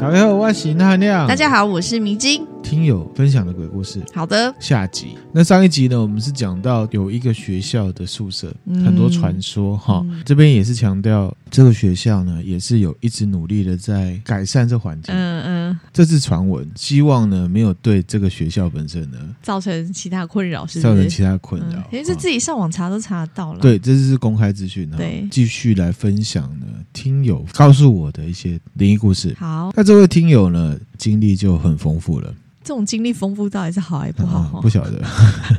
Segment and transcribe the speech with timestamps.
[0.00, 1.28] 大家好，我是汉亮。
[1.28, 2.42] 大家好，我是迷津。
[2.62, 4.00] 听友分享的鬼故事。
[4.14, 5.18] 好的，下集。
[5.30, 10.00] 那上一集呢，我们是讲到有一个学校的宿舍，嗯、很多传说哈。
[10.06, 15.14] 嗯、这边也是强调这个学校呢，也是有一直努力的在改善这环境。
[15.14, 15.80] 嗯嗯。
[15.92, 21.76] 这是传闻，希望呢没有对这个学校本身呢造成其他困扰，是，是造成其他困扰。
[21.92, 23.60] 因为这自己上网查都查得到了。
[23.60, 24.90] 对，这是公开资讯。
[24.92, 29.34] 对，继续来分享呢，听友告诉我的一些灵异故事。
[29.38, 32.34] 好，那这位听友呢，经历就很丰富了。
[32.62, 34.50] 这种经历丰富到底是好还是不好？
[34.54, 35.02] 嗯、不晓得，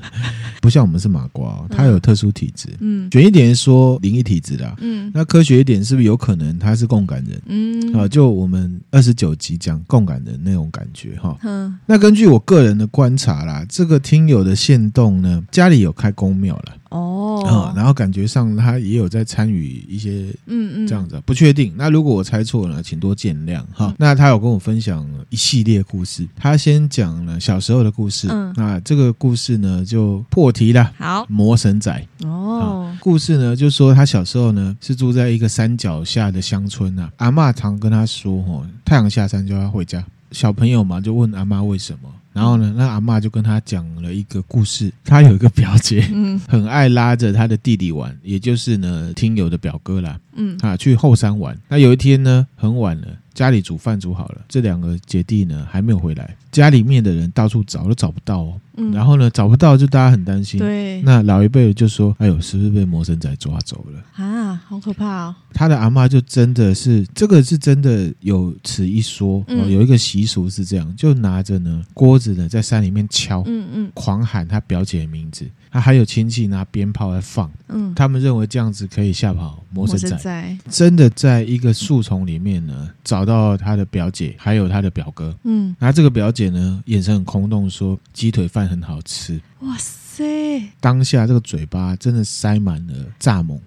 [0.61, 2.69] 不像我们是麻瓜，他有特殊体质。
[2.79, 4.75] 嗯，卷一点说灵异体质的。
[4.79, 7.41] 嗯，那科学一点是不是有可能他是共感人？
[7.47, 11.35] 嗯，啊，就我们二十九集讲共感人那种感觉哈。
[11.41, 16.75] 嗯，那根据我个人的观察啦，这个听友的限动呢，家里有开宫庙了。
[16.91, 21.73] 哦、嗯，然后感觉上他也有在参与一些，嗯嗯，这样子，不确定。
[21.75, 23.87] 那如果我猜错了，请多见谅哈。
[23.87, 28.27] 嗯、那他有跟我分享一系列故事，他先讲了小时候的故事。
[28.29, 30.91] 嗯，那这个故事呢就破题了。
[30.97, 31.91] 好，魔神仔。
[32.23, 40.03] 哦、嗯，故事呢就说他小时候呢是住在一个山脚下的乡村啊，阿嬷常跟他说，哦，太阳下山就要回家。
[40.31, 42.09] 小朋友嘛就问阿妈为什么。
[42.33, 44.89] 然后呢，那阿妈就跟他讲了一个故事。
[45.03, 51.57] 他有一个表姐，嗯，很爱拉着他的弟弟玩，也就是呢，听友的表哥啦，嗯，啊，去后山玩。
[51.67, 53.07] 那有一天呢，很晚了。
[53.33, 58.59] 家里煮饭煮好了，这两个姐弟呢还没有回来，家里面的人到处找都找不到哦。
[58.81, 60.59] 嗯，然后呢找不到，就大家很担心。
[60.59, 65.35] 对，那老一辈就说：“哎呦，是不是被魔神仔抓走了？”啊，好可怕哦！
[65.53, 69.43] 他的阿嬷就真的是这个是真的有此一说。
[69.47, 75.45] 嗯，有一个习俗是这样，就拿着呢锅子呢在山里面敲，嗯嗯，狂喊他表姐的名字。
[75.71, 80.57] 他还有亲戚拿鞭炮来放，嗯，他们认为这样子可以吓跑魔神仔。
[80.69, 89.39] 真的在一个树丛里面呢，找到他的表姐，还有他的表哥，嗯，然后这个表姐呢，眼神很空洞，说鸡腿饭很好吃。
[89.61, 90.61] 哇塞！
[90.81, 93.57] 当下这个嘴巴真的塞满了蚱蜢，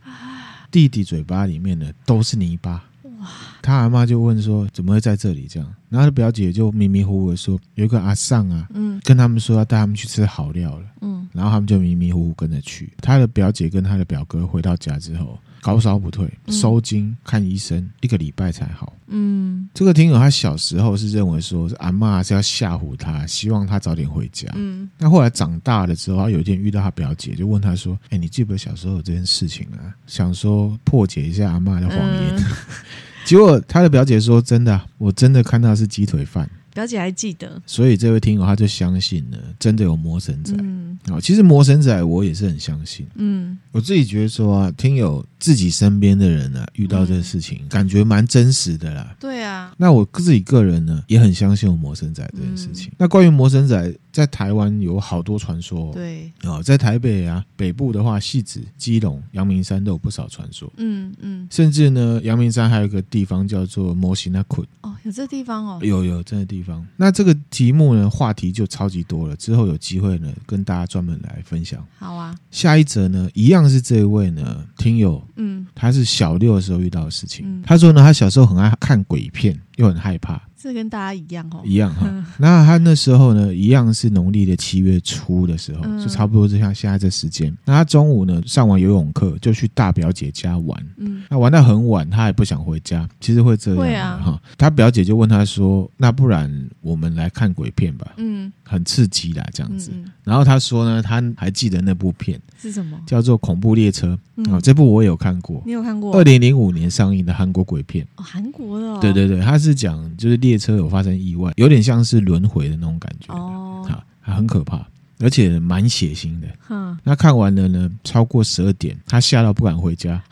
[0.71, 2.85] 弟弟嘴巴里面呢都是泥巴。
[3.19, 3.29] 哇！
[3.65, 12.93] 他阿妈就问说：“怎么会在这里？”这样，然后他的表姐就迷迷糊糊的说：“有一个阿尚啊，嗯，跟他们说要带他们去吃好料了。”嗯，然后他们就迷迷糊糊跟着去。
[13.01, 18.93] 他的表姐跟他的表哥回到家之后，高烧不退，收惊看医生，一个礼拜才好。
[19.07, 24.47] 嗯，这个听友他小时候是认为说是阿妈是要吓唬他，希望他早点回家。
[24.57, 29.97] 嗯，那后来长大了之后，他有一天遇到他表姐，就问他说：“哎，你记不记得小时候有这件事情啊？
[30.07, 32.37] 想说破解一下阿妈的谎言。
[32.37, 32.45] 嗯”
[33.25, 40.53] 结果他的表姐说：“真的，我真的看到是鸡腿饭。”表姐还记得，所以这位听友他就相信了，真的有魔神仔。
[40.59, 43.07] 嗯，其实魔神仔我也是很相信。
[43.15, 49.17] 嗯，我自己觉得说啊，听友自己身边的人啊，遇到这个事情，嗯、感觉蛮真实的啦。
[49.21, 52.89] 对啊，那我自己个人呢，也很相信有魔神仔这件事情。
[52.89, 55.93] 嗯、那关于魔神仔，在台湾有好多传说。
[55.93, 60.73] 对，哦，在台北啊，北部的话，戏子、基隆、阳明山都有不少传说。
[60.79, 64.65] 嗯嗯，甚至呢，阳明山还有一个地方叫做摩西那库。
[64.81, 65.79] 哦，有这地方哦。
[65.81, 66.64] 有有这个地方。
[66.97, 69.37] 那这个题目呢，话题就超级多了。
[69.37, 71.85] 之后有机会呢，跟大家专门来分享。
[71.99, 77.45] 好啊，下一则呢，一样是这一位呢，听友，嗯，他是小六的时候遇到的事情。
[77.47, 80.41] 嗯，他说呢，他小时候很爱看鬼片，又很害怕。
[80.65, 82.09] 这跟大家一样哦，一样哈。
[82.41, 87.55] 那他那时候呢，一样是农历的七月初的时候，就差不多就像现在这时间。
[87.67, 90.87] 那他中午呢，上完游泳课就去大表姐家玩。
[90.97, 93.07] 嗯，那玩到很晚，他也不想回家。
[93.21, 94.43] 其实会这样，会啊哈。
[94.57, 96.51] 他表姐就问他说：“那不然
[96.81, 99.91] 我们来看鬼片吧？”嗯，很刺激啦，这样子。
[100.23, 102.99] 然后他说呢，他还记得那部片是什么？
[103.07, 104.19] 叫做《恐怖列车》
[104.51, 104.59] 啊。
[104.63, 106.17] 这部我有看过，你有看过？
[106.17, 108.99] 二零零五年上映的韩国鬼片哦，韩国的。
[109.01, 110.54] 对对对，他是讲就是列。
[110.55, 113.85] 列车有发生意外，有点像是轮回的那种感觉，哦，
[114.23, 114.87] 啊很可怕，
[115.19, 116.47] 而且蛮血腥的。
[116.71, 120.23] 嗯，那看完了呢，超过十二点，他吓到不敢回家，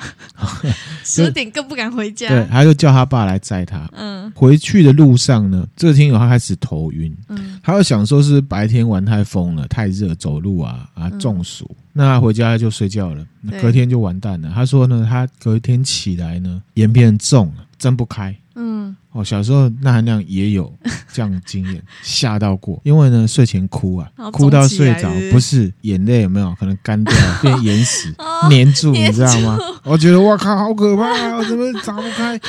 [1.04, 2.28] 十二点更不敢回家。
[2.28, 3.88] 对，他就叫他爸来载他。
[3.94, 13.26] 嗯，回去的路上呢，这个听友他开始头晕，嗯，他又想说是白天玩太疯了，太热，走路啊啊中暑，嗯、那他回家就睡觉了，
[13.60, 14.50] 隔天就完蛋了。
[14.54, 18.34] 他说呢，他隔天起来呢，眼皮很重，睁不开。
[18.54, 18.96] 嗯。
[19.12, 20.72] 哦，小时候那含量也有
[21.12, 22.80] 这样的经验， 吓到过。
[22.82, 28.14] 因为呢，睡前哭啊，哭到睡着，不是眼泪有没有可能干掉，变眼屎
[28.48, 29.58] 黏住，你知道吗？
[29.84, 31.36] 我觉得哇靠，好可怕啊！
[31.36, 32.40] 我怎么打不开？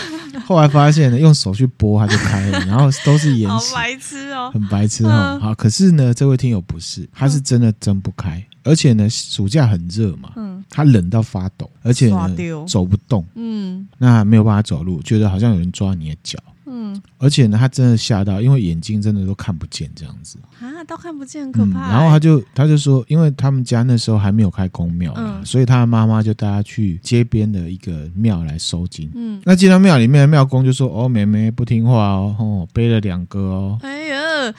[0.45, 5.39] 后来发现呢，用手去拨它就开了，然后都是眼屎，好白痴哦，很白痴哦。
[5.41, 12.29] 好，可是呢，这位听友不是，他是真的睁不开，而且呢，暑假很热嘛，嗯，他冷到发抖，而且呢，
[12.67, 16.39] 走不动，嗯，那没有办法走路，觉得好像有人抓你的脚。
[16.65, 21.91] 嗯，嗯，而且呢，他真的吓到，因为眼睛真的都看不见这样子啊，都看不见，很可怕、欸嗯。
[21.91, 29.11] 然后他就他就说，因为他们家那时候还没有开公庙嘛，嗯、所以他的妈妈就带他去街边的一个庙来收金。
[29.15, 34.17] 嗯，那进到庙里面的庙公就说：“哦，妹妹不听话哦，哦背了两个哦。”哎呀，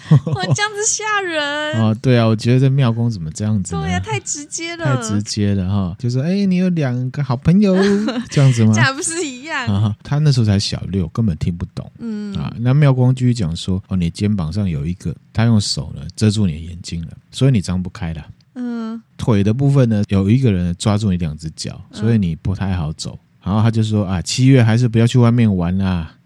[0.27, 3.75] 我这样子吓人哦，对啊，我觉得这庙公怎么这样子？
[3.75, 7.75] 对呀、啊，太直接了，太直接了哈，就说：“哎，你有两个好朋友
[8.31, 9.95] 这样子吗？”这还不是一样啊？
[10.03, 11.91] 他那时候才小六，根本听不懂。
[11.99, 18.27] 嗯啊，那妙光继续讲说：“哦，你肩膀上有一个，他用手呢遮住你的眼睛了，所以你张不开了。
[18.55, 23.19] 嗯，腿的部分呢，有一个人抓住你两只脚，所以你不太好走。
[23.43, 26.17] 然后他就说：啊，七月还是不要去外面玩啦。”啊，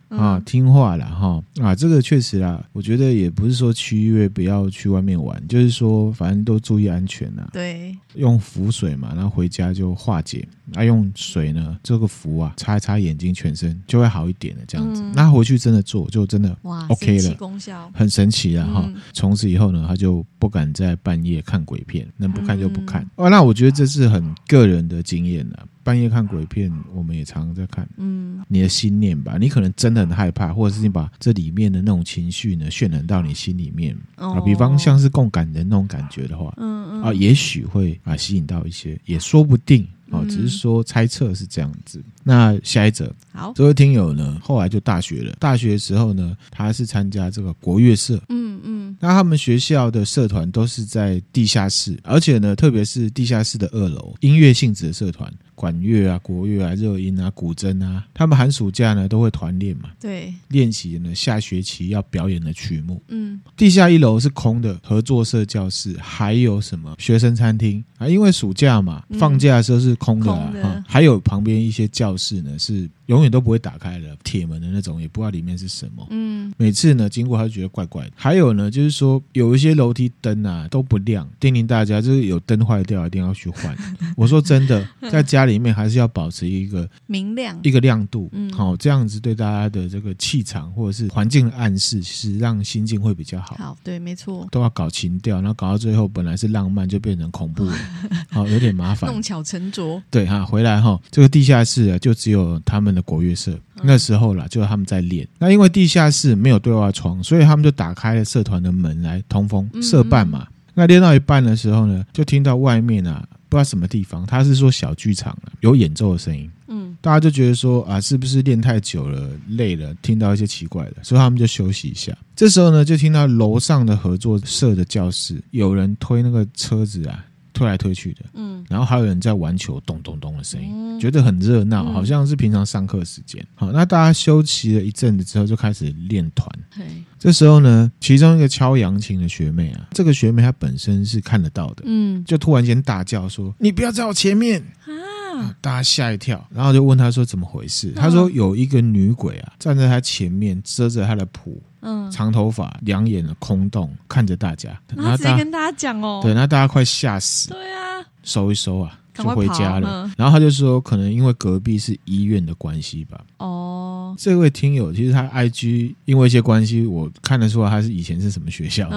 [0.45, 7.49] 听话了哈啊，这个确实啦，我觉得也不是说七月不要去外面玩，就是说反正都注意安全呐。
[7.53, 10.47] 对，用符水嘛，然后回家就化解。
[10.75, 15.01] 啊，用水呢，这个符啊，擦一擦眼睛，全身就会好一点的这样子。
[15.03, 18.87] 嗯、那回去真的做，就真的哇，OK 了，功效很神奇了哈。
[19.15, 23.03] 从、嗯、此以后呢，他就不敢在半夜看鬼片，能不看就不看。
[23.17, 25.67] 哦、嗯，那我觉得这是很个人的经验了。
[25.89, 27.89] 半夜看鬼片，我们也常常在看。
[27.97, 39.89] 嗯，你的心念吧，你可能真的很害怕，或者是你把这里面的那种情绪呢渲染到你心里面、哦、啊，比方像是共感人那种感觉的话，嗯嗯啊，也许会啊吸引到一些，也说不定。
[40.11, 42.03] 啊，只是说猜测是这样子。
[42.25, 45.33] 那下一则，好，这位听友呢，后来就大学了。
[45.39, 48.21] 大学的时候呢，他是参加这个国乐社。
[48.29, 48.97] 嗯嗯。
[49.01, 59.91] 那他们学校的社团都是在地下室，而且呢，特别是地下室的二楼，音乐性质的社团，管乐啊、国乐啊、热音啊、古筝啊，他们寒暑假呢都会团练嘛。
[60.01, 60.35] 对。
[60.49, 63.01] 练习呢下学期要表演的曲目。
[63.09, 63.41] 嗯。
[63.57, 68.09] 地下一楼是空的，合作社教室，还有什么学生餐厅啊？
[68.09, 69.95] 因为暑假嘛，放假的时候是。
[69.99, 76.07] 空的，啊空的，还有旁边一些教室呢，是永远都不会打开的铁门的那种，也不知道里面是什么。
[76.11, 78.13] 嗯，每次呢经过，他就觉得怪怪的。
[78.15, 83.77] 还有呢，就是说有一些楼梯灯啊都不亮，叮咛大家就是有灯坏掉，一定要去换。
[84.17, 88.29] 我说真的，在家里面还是要保持一个明亮，一个亮度。
[88.33, 93.57] 嗯，好，这样子对大家的这个气场或者是环境的暗示，是让心境会比较好。
[93.57, 97.75] 好，对，没错，都要搞情调，然后搞到最后本来是浪漫，就变成恐怖了，
[98.31, 100.03] 好，有点麻烦，弄巧成拙。
[100.11, 103.59] 对哈，回来哈，这个地下室啊，就只有他们的国乐社。
[103.83, 105.27] 那时候啦，就他们在练。
[105.39, 109.71] 那因为地下室没有对外窗，所以他们就打开了社团的门来通风。
[109.81, 116.51] 社办嘛，那练到一半的时候呢，就听到外面啊，不知道什么地方，他是说小剧场啊，有演奏的声音。
[116.67, 122.13] 嗯，大家就觉得说啊，是不是练太久了，累了，听到一些奇怪的，所以他们就休息一下。
[122.35, 127.25] 这时候呢，就听到楼上的合作社的教室有人推那个车子啊。
[127.59, 133.45] 推来推去的，嗯，然后还有人在玩球，咚咚咚的声音，嗯、觉得很热闹，好像是平常上课时间。
[133.57, 136.49] 好，那大家休息了一阵子之后，就开始练团。
[136.71, 136.85] 嘿
[137.19, 160.11] 这时候呢，其中一个敲扬琴的学妹啊，这个学妹她本身是看得到的，嗯，就突然间大叫说：“你不要在我前面！”啊，大家吓一跳，然后就问她说：“怎么回事？”她说：“有一个女鬼啊，站在她前面，遮着她的谱。”嗯，长头发，两眼的空洞，看着大家，然后直接跟大家讲哦，对，那大家快吓死，对啊，收一收啊，就回家了。
[160.17, 163.21] 然后他就说，可能因为隔壁是医院的关系吧。
[163.39, 163.78] 哦，
[164.17, 168.89] 这位听友其实他 IG 因为一些关系，我看得出来他是以前是什么学校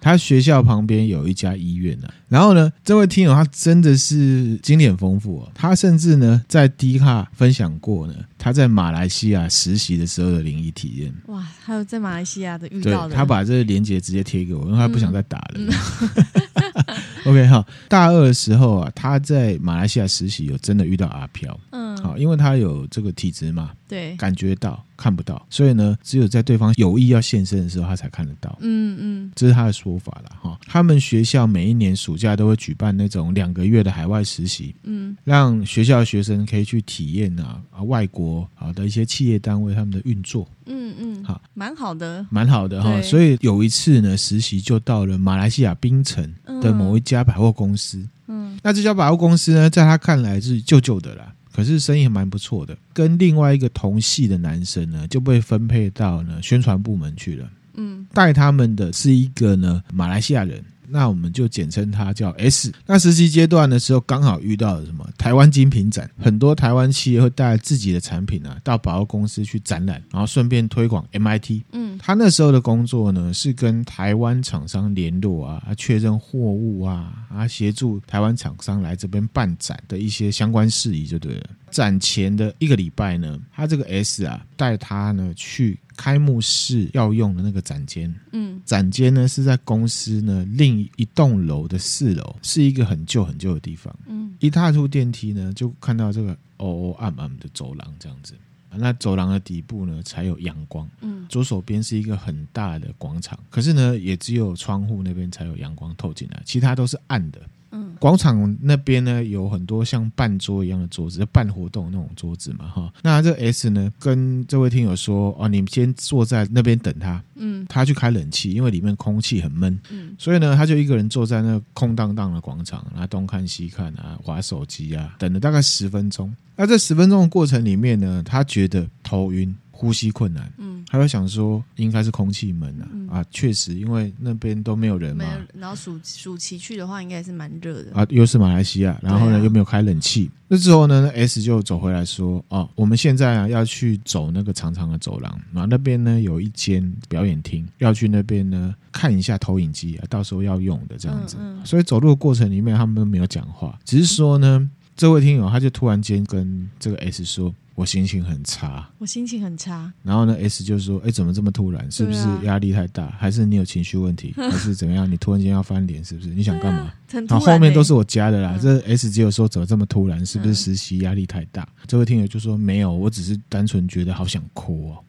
[0.00, 2.08] 他学校旁边有一家医院呢。
[2.28, 8.14] 然后呢，这位听友他真的是经验丰富哦，他甚至呢在 D 卡分享过呢。
[8.38, 11.40] 他在马来西亚实习的时候的灵异体验，哇！
[11.64, 15.52] 还有在马来西亚的遇到的，他把这个链接直接贴给我，因为他不想再打了。
[15.54, 16.96] 嗯嗯、
[17.26, 21.56] OK 哈，大二的时候啊，他在马来西亚实习，有真的遇到阿飘。
[21.70, 24.84] 嗯，好，因为他有这个体质嘛，对，感觉到。
[24.94, 28.56] 看不到，所以呢，只有在对方有意要现身的时候，他才看得到。
[28.60, 30.56] 嗯嗯，这是他的说法了哈。
[30.68, 40.48] 他们学校每一年暑假都会举办那种两个月的海外实习，嗯，让学校的学生可以去体验啊啊外国啊的一些企业单位他们的运作。
[40.66, 43.02] 嗯嗯，好，蛮好的，蛮好的哈。
[43.02, 46.32] 所以有一次呢，实习就到了马来西亚槟城
[46.62, 48.06] 的某一家百货公司。
[48.28, 51.31] 嗯，那这家百货公司呢，在他看来是旧旧的啦。
[51.52, 57.50] 可是生意还蛮不错的，跟另外一个同系的男生呢，就被分配到呢宣传部门去了。
[57.74, 60.62] 嗯，带他们的是一个呢马来西亚人。
[60.92, 62.70] 那我们就简称它叫 S。
[62.86, 71.62] 那实习阶段的时候，刚好遇到了什么台湾精品展，很多台湾企业会带自己的产品啊到百货公司去展览，然后顺便推广 MIT。
[71.72, 81.44] 嗯，他那时候的工作呢是跟台湾厂商联络啊，确认货物啊，啊协助台湾厂商来这边办展的一些相关事宜就对了。
[81.70, 98.34] 展前的一个礼拜呢，他这个 S 啊带他呢去开幕式要用的那个展间，嗯，展间呢是在公司呢另一栋楼的四楼，是一个很旧很旧的地方，嗯，一踏出电梯呢，就看到这个哦哦暗暗的走廊这样子。
[98.74, 100.88] 那走廊的底部呢，才有阳光。
[101.02, 107.38] 嗯，左手边是一个很大的广场，可是呢，也只有窗户那边才有阳光透进来，其他都是暗的。
[107.72, 112.92] 嗯，广场那边呢，有很多像办桌一样的桌子，办活动那种桌子嘛，哈。
[113.00, 117.22] 那这 S 呢，跟这位听友说，哦，你们先坐在那边等他。
[117.36, 119.78] 嗯，他去开冷气，因为里面空气很闷。
[119.88, 126.34] 嗯，所以呢，他就一个人坐在那空荡荡的广场，然后东看西看啊，玩手机啊，等了大概十分钟。
[126.56, 129.54] 那这十分钟的过程里面呢，他觉得头晕。
[129.82, 137.92] 呼吸困难，嗯，他会想说应该是空气闷啊，嗯、啊，确实，因为那边都没有人嘛，然后暑暑期去的话，应该是蛮热的。
[137.92, 157.54] 啊，又是马来西亚，然后呢、啊、又没有开冷气，那之后呢，S 就走回来说，哦，我们现在啊要去走那个长长的走廊，然后那边呢有一间表演厅，要去那边呢看一下投影机啊，到时候要用的这样子，嗯嗯、所以走路的过程里面他们都没有讲话，只是说呢，嗯、这位听友他就突然间跟这个 S 说。
[157.74, 159.90] 我心情很差，我心情很差。
[160.02, 161.90] 然后呢，S 就说：“哎，怎么这么突然？
[161.90, 165.10] 是不是压力太大，还是你有情绪问题， 还是怎么样？
[165.10, 166.28] 你突然间要翻脸，是不是？
[166.28, 168.58] 你想干嘛？” 然后后面都是我加的啦。
[168.60, 171.66] 这 S 只有说怎么这么突然，是不是实习压力太大？
[171.86, 175.02] 这位听友就说：“没有，我只是单纯觉得好想哭哦。”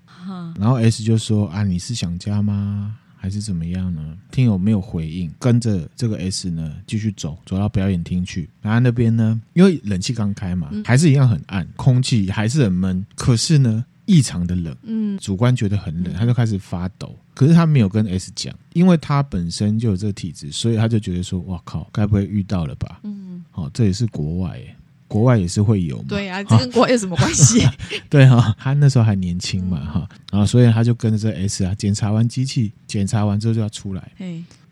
[0.58, 4.18] 然后 S 就说：“啊，你是想家吗？”还是怎么样呢？
[4.32, 8.50] 听友没有回应，跟着这个 S 呢继续走，走到表演厅去。
[8.62, 13.06] 然后那边呢，因为冷气刚开嘛，还是一样很暗，空气还是很闷。
[13.15, 17.18] 可是呢，异常的冷，嗯，主观觉得很冷，他就开始发抖。
[17.34, 24.75] 可是他没有跟 S 讲，因为他本身就有这个体质，所以他就觉得说：“哇靠，该不会遇到了吧？”嗯，好，这也是国外耶。
[25.13, 26.05] 国外也是会有嘛？
[26.10, 27.63] 对啊，这跟国外有什么关系？
[28.10, 34.12] 对哈，他那时候还年轻嘛哈，然后所以他就跟着这 S 啊，检查完机器，检查完之后就要出来。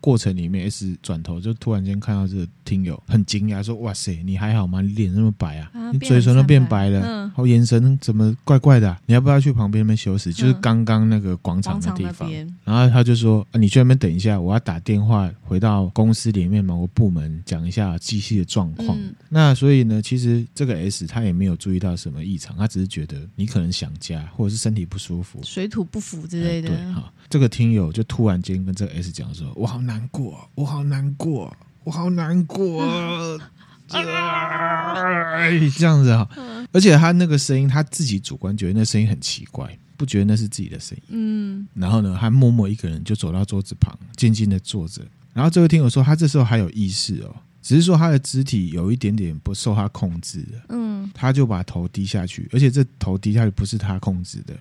[0.02, 4.80] 过程里面，S 转头就突然间看到这个听友，很惊讶说：“哇塞，你还好吗？
[4.80, 9.00] 你脸那么白啊，啊你嘴唇都变白了，嗯，好眼神怎么怪怪的啊？
[9.06, 10.32] 你要不要去旁边那边休息？
[10.32, 12.28] 就是刚刚那个广场的地方。
[12.64, 18.98] 然后他就说：啊，你去那边等一下，我要打电话回到公司里面某个部门讲一下机器的状况。
[18.98, 26.68] 嗯，那所以呢，其实这个 S 他也没有注意到什么异常，他只是觉得你可能想家，或者是身体不舒服，水土不服之类的。
[26.68, 30.08] 对，好，这个听友就突然间跟这个 S 讲说：我好难。
[30.08, 33.40] 过，我好难过，我好难过，
[33.88, 36.28] 这样子啊！
[36.72, 41.04] 而且他那个声音，他自己主观觉得那声音很奇怪，不觉得那是自己的声音。
[41.08, 45.02] 嗯，然后呢，他默默一个人就走到桌子旁，静静的坐着。
[45.32, 50.62] 然后这位听友说，他这时候还有意识哦，只是说他的肢体有一点点不受他控制了。
[50.70, 54.54] 嗯，他就把头低下去，而且这头低下去不是他控制的，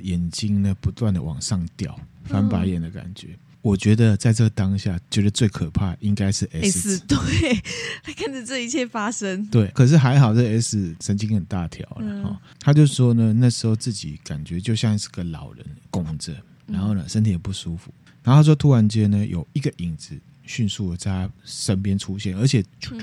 [0.00, 3.28] 眼睛呢不断的往上掉，翻白眼的感觉。
[3.62, 7.16] 我觉得在这个当下，觉得最可怕应该是 S，, S 对，
[8.02, 9.68] 他看着这一切发生，对。
[9.68, 12.30] 可是还好，这 S 神经很大条了哈。
[12.30, 16.34] 嗯、他就说呢，那时候自己感觉就像是个老人拱着，
[16.66, 17.94] 然后呢身体也不舒服。
[18.24, 22.98] 然后他说突然间呢，有一个影子迅速的在他身边出现，而且转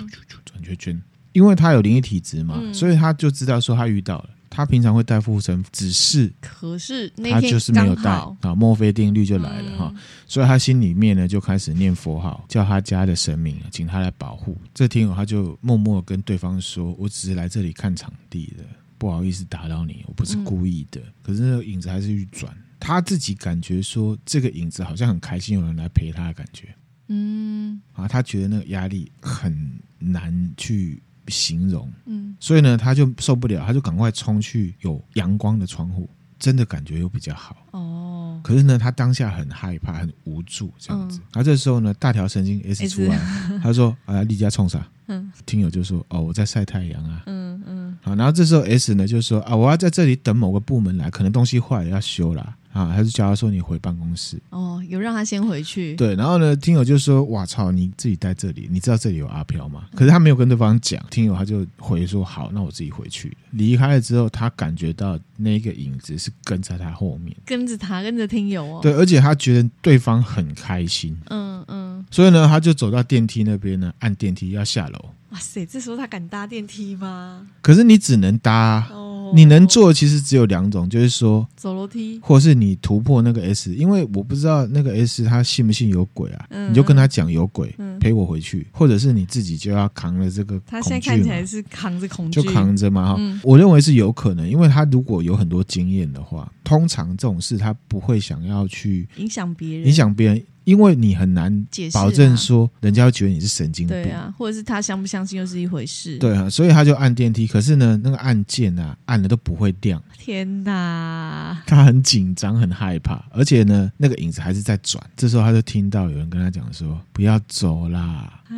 [0.62, 1.01] 圈圈，
[1.32, 4.30] 因为他有灵异体质嘛，嗯、所以他就知道说他遇到了。
[4.50, 14.58] 他平常会带护身符，只是可是他就是没有带啊，墨菲定律就来了哈，嗯、所以他心里面呢就开始念佛号，叫他家的神明请他来保护。
[14.74, 18.63] 这听友他就默默跟对方说：“我只是来这里看场地的，
[18.98, 21.00] 不好意思打扰你，我不是故意的。
[21.00, 26.74] 嗯”可是那个影子还是去转，他自己感觉说这个影子好像很开心，有人来陪他的感觉。
[27.08, 31.01] 嗯，啊，他觉得那个压力很难去。
[31.30, 36.10] 形容，嗯，所以呢，他就受不了，他就赶快冲去有阳光的窗户，
[36.40, 38.40] 真的感觉又比较好哦。
[38.44, 41.20] 可是呢，他当下很害怕，很无助，这样子。
[41.34, 43.20] 然后这时候呢，大条神经 S 出来，
[43.62, 47.98] 他说：“啊，立家冲啥？”嗯，听友就说：“哦，我在晒太阳啊。”嗯嗯。
[48.02, 55.96] 好，然后这时候 S 呢就说：“啊，我要在这里等某个部门来，可能东西坏了要修啦。”啊，还是叫他说你回办公室哦，有让他先回去。
[55.96, 68.80] 对，然后呢，听友就说：“哇操，你自己在这里，你知道这里有阿飘吗？”可是他没有跟对方讲，听友他就回说：“好，那我自己回去。”离开了之后，他感觉到那个影子是跟在他后面，跟着他，跟着听友哦。
[68.82, 71.18] 对，而且他觉得对方很开心。
[71.30, 75.06] 嗯嗯，所以呢，他就走到电梯那边呢，按电梯要下楼。
[75.32, 77.48] 哇塞，这时候他敢搭电梯吗？
[77.62, 79.08] 可是你只能搭哦。
[79.36, 83.76] 你能做的其实只有两种，就是说走楼梯，或是你突破那个 S。
[83.76, 86.48] 因为我不知道那个 S 他信不信有鬼啊？
[86.50, 90.60] 嗯、你就跟他讲有鬼，嗯、陪我回去，或者是你自己就要扛了这个。
[90.66, 93.16] 他现在看起来是扛着恐惧，就扛着嘛哈。
[93.20, 100.44] 嗯、我认为是有可能，因为他如果有很多经验的话，通常这种事他不会想要去影响别人，影响别人。
[100.70, 110.00] 因为你很难保证说人家会觉得你是神经病，对啊，或者是他相不相信又是一回事，对啊，所以他就按电梯，可是呢，那个按键啊，按了都不会亮。
[110.16, 111.60] 天哪！
[111.66, 115.04] 他很紧张，很害怕，而且呢，那个影子还是在转。
[115.18, 118.00] 这时候他就听到有人跟他讲说：“不要走啦！”
[118.46, 118.54] 啊，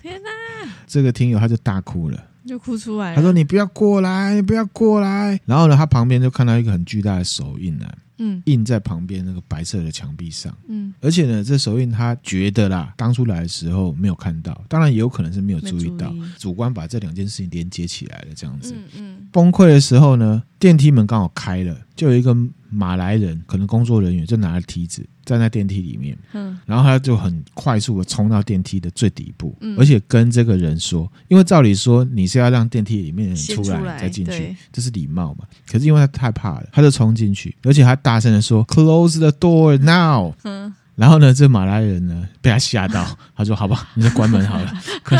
[0.00, 0.70] 天哪！
[0.86, 3.16] 这个听友他就大哭了，就哭出来了。
[3.16, 7.86] 他说：“你不要过来，你不要过来。”然后呢，他旁边就看到一个很巨大的手印呢。
[8.18, 10.56] 嗯，印在旁边那个白色的墙壁上。
[10.68, 18.74] 嗯，而且呢，这手印他觉得啦，当初来的时候没有看到，当然也有可能是没有注意到，意主观把这两件事情连接起来了，这样子。
[18.74, 22.36] 嗯，嗯，崩溃的时候呢，电梯门刚好开了，就有一个。
[22.70, 35.46] 马来人可能工作人员就拿着梯子站在电梯里面，嗯，然后他就很快速的冲到电梯的最底部，嗯，而且跟这个人说，因为照理说你是要让电梯里面的人出来再进去，这是礼貌嘛。
[35.68, 44.72] 可是因为他太怕了，他就冲进去，而且他大声的说：“Close the door now。”嗯，然后呢，这马来人呢被他吓到， 他说：“好吧，你就关门好了。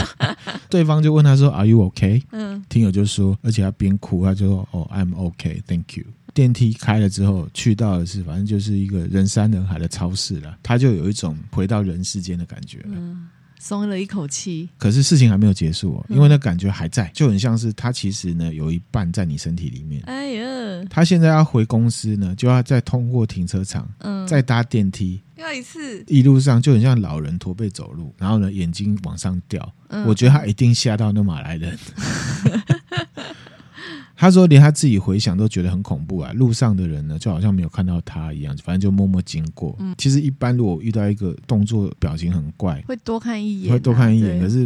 [0.69, 13.29] ”对方就问他说：“Are you okay？” 嗯，听友就说，而且他边哭，他就说：“哦，I'm okay, thank you。”电梯开了之后，去到的是反正就是一个人山人海的超市了，他就有一种回到人世间的感觉了，嗯，
[13.65, 14.69] 松了一口气。
[14.77, 20.03] 可是事情还没有结束哦，因为那感觉还在，就很像是他其实呢有一半在你身体里面。
[20.03, 31.79] 哎呀，他现在要回公司呢，就要再通过停车场，嗯，再搭电梯，又一次，一路上就很像老人驼背走路，然后呢眼睛往上掉，嗯，我觉得他一定吓到那马来人。
[34.25, 36.33] 他说，连他自己回想都觉得很恐怖啊！
[36.33, 39.77] 路上的人呢，就好像没有看到他一样，反正就默默经过。
[39.79, 44.41] 嗯，其实一般如果遇到一个动作表情很怪，会多看一眼，会多看一眼。
[44.41, 44.61] 可是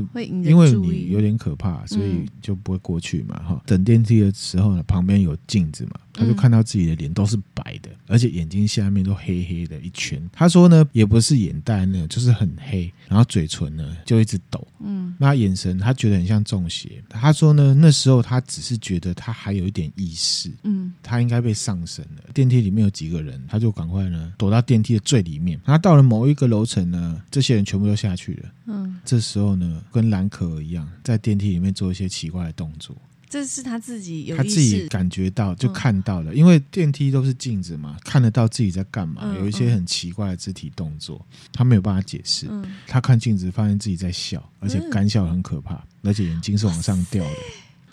[0.44, 3.34] 因为你有点可怕，所以就不会过去嘛。
[3.42, 5.92] 哈，等电梯的时候呢，旁边有镜子嘛。
[6.18, 10.20] 他就看到自己的脸都是白的，而且眼睛下面都黑黑的一圈。
[10.32, 14.66] 他说呢，也不是眼袋呢，就是很黑，然后嘴唇呢就一直抖。
[14.80, 17.02] 嗯，那眼神他觉得很像中邪。
[17.08, 20.50] 他说呢，那时候他只是觉得他还有一点意识。
[20.64, 22.24] 嗯，他应该被上身了。
[22.34, 25.60] 电梯里面有几个人，他就赶快呢躲到电梯的最里面。
[25.64, 28.48] 他到了某一个楼层呢，这些人全部都下去了。
[28.66, 32.96] 嗯，这时候呢，跟蓝可儿一样，在电梯里面做一些奇怪的动作。
[33.28, 42.46] 这是他自己有，他自己感觉到就看到了，嗯、因为电梯都是镜子嘛，看得到自己在干嘛，嗯、有一些很奇怪的肢体动作，他没有办法解释。
[42.50, 47.36] 嗯、他看镜子，发现自己在笑，而且干笑很可怕，嗯、而且眼睛是往上掉的。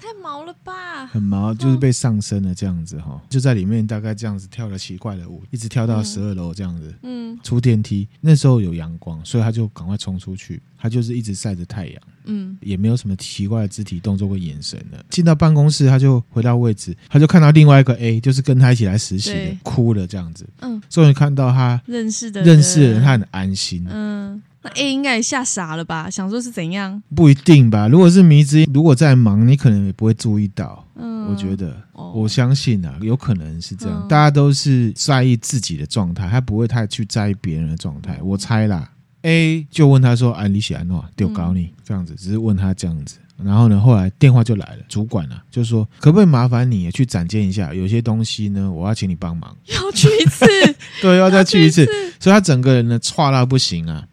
[0.05, 1.07] 太毛了吧！
[1.07, 6.93] 很毛，就是被上身了这样子哈，就在里面大概这样子跳了奇怪的舞，一直跳到十二楼这样子。
[7.01, 10.61] 嗯，出电梯那时候有阳光，所以他就赶快冲出去。
[10.77, 15.03] 他就是一直晒着太阳，嗯，也没有什么奇怪的肢体动作或眼神了。
[15.09, 20.47] 进到办公室，他就回到位置，他就看到另外一个 A，就是跟他一起来实习的，哭了这样子。
[20.59, 23.83] 嗯，终于看到他认识的认识的人，他很安心。
[23.89, 24.39] 嗯。
[24.65, 26.09] 那 A 应该也吓傻了吧？
[26.09, 27.01] 想说是怎样？
[27.15, 27.87] 不一定吧。
[27.87, 30.83] 如果是迷之音，如果在忙，你可能也不会注意到。
[30.95, 34.01] 嗯，我觉得，哦、我相信啊，有可能是这样。
[34.03, 38.19] 嗯、大家都是在意自己的状态，他不会太去在意别人的状态。
[38.23, 38.89] 我猜啦。
[39.21, 43.17] A 就问他说：“哎、啊，你喜欢诺丢高你这样子，只是问他这样子。
[43.43, 49.53] 然后呢，后来电话就来了，主管啊，就说可不可以麻烦你去展见一下，有些东西呢，我要请你帮忙。
[49.65, 50.45] 要去一次，
[51.01, 51.81] 对，要再去一次。
[51.83, 54.05] 一次所以他整个人呢，差到不行啊。”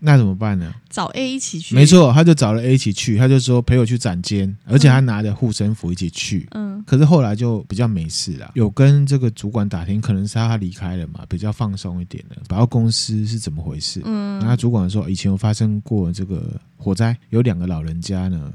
[0.00, 0.72] 那怎么办呢？
[0.88, 1.74] 找 A 一起去。
[1.74, 6.46] 没错，他就找了 A 一起去，他就说陪我去展间，而且他拿着护身符一起去。
[6.52, 12.36] 嗯，可是后来就比较没事了，有跟这个主管打听，可能是他离开了嘛，比较放松一点了。
[12.48, 14.00] 然后公司是怎么回事？
[14.04, 18.52] 嗯，然后主管说以前有发生过这个火灾，有两个老人家呢，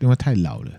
[0.00, 0.70] 因为太老了。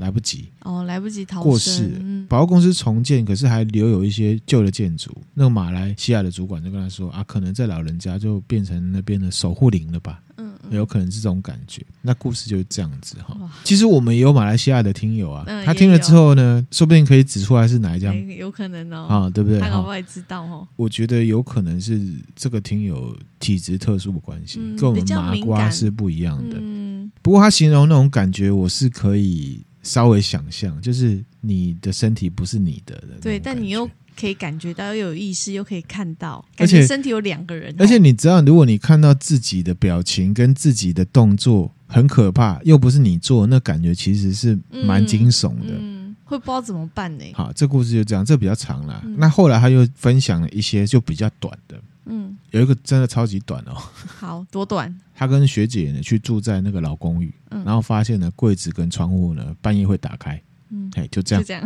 [0.00, 2.00] 来不及哦，来不及逃过世。
[2.28, 5.10] 百货公司重建，可是还留有一些旧的建筑。
[5.34, 10.22] 那个马来西亚的主管就跟他说啊，可能这老人家就变成那边的守护灵了吧。
[10.38, 11.84] 嗯，有可能是这种感觉。
[12.00, 13.36] 那故事就是这样子哈。
[13.62, 18.14] 其实我们也有马来西亚的听友啊，他听了之后呢，说不定可以指出来是哪一家。
[18.14, 19.60] 有可能哦，啊，对不对？
[19.60, 20.66] 他可不可以知道哦？
[20.76, 22.00] 我觉得有可能是
[22.34, 26.56] 这个听友体质特殊的关系，跟我们麻瓜是不一样的。
[26.58, 29.62] 嗯，不过他形容那种感觉，我是可以。
[29.82, 33.88] 稍微想象，就是你的身体不是你的，的对，但你又
[34.18, 37.74] 可以感觉到，又有意识，又可以看到，而且身体有两个人。
[37.78, 45.72] 而且你知道，如果你看到自己的表情跟自己的动作很可怕，又不是你做，那感觉其实是蛮惊悚的。
[45.72, 47.24] 嗯嗯会不知道怎么办呢？
[47.34, 49.02] 好，这故事就这样，这比较长了。
[49.04, 51.76] 嗯、那后来他又分享了一些就比较短的，
[52.10, 53.74] 嗯，有一个真的超级短哦。
[54.06, 54.94] 好多短？
[55.14, 61.64] 他跟学姐呢去住在那个老公寓，嗯、然后发现呢柜子跟窗户呢半夜会打开，嗯，嘿，就这样，就这样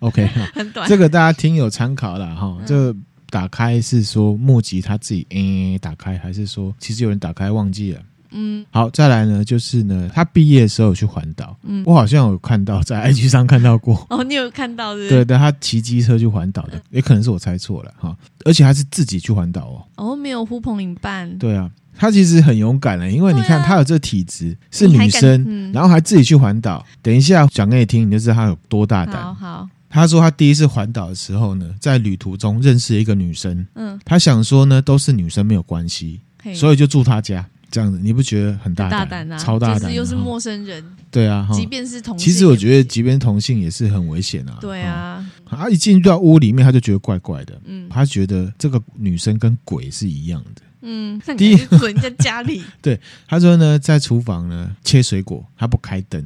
[0.00, 0.88] ，OK， 很短。
[0.88, 2.58] 这个大家听有参考了哈。
[2.66, 2.98] 这个、
[3.30, 8.02] 打开是说莫吉他自己嗯打开，还是说其实有人打开忘记了？
[8.34, 15.08] 嗯，好，再来呢，就是呢，他毕业的时候有去环岛，嗯，我好像有看到在 IG 上看到过，哦，你有看到是？
[15.08, 29.14] 对，但他骑机车去环岛的，也可能是我猜错了哈，而且还是自己去环岛哦，哦，没有呼朋引伴，对啊，他其实很勇敢的，因为你看他有这体质，是女生，嗯、然后还自己去环岛，等一下讲给你听，你就知道他有多大胆。
[29.14, 36.20] 好，好，他说他第一次环岛的时候呢，在旅途中认识一个女生，嗯，他想说呢，都是女生没有关系，
[36.52, 37.46] 所以就住他家。
[37.74, 39.00] 这样子你不觉得很大胆？
[39.00, 39.92] 大胆啊，超大胆！
[39.92, 44.56] 又是陌生人，对啊，即便是同性，其实我觉得，即便同性也是很危险啊。
[44.60, 47.60] 对啊，他一进到屋里面，他就觉得怪怪的。
[47.64, 50.62] 嗯，他觉得这个女生跟鬼是一样的。
[50.82, 56.24] 嗯，第一个人在家里， 对他说呢，在厨房呢切水果，他不开灯，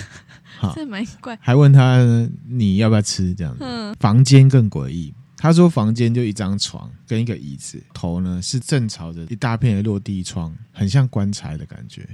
[0.58, 1.38] 好，这蛮怪。
[1.42, 3.34] 还问他你要不要吃？
[3.34, 5.12] 这样子，嗯，房间更诡异。
[5.36, 12.08] 他说：“房间就一张床跟一个椅子，头呢是正朝着一大片的落地窗，很像棺材的感觉。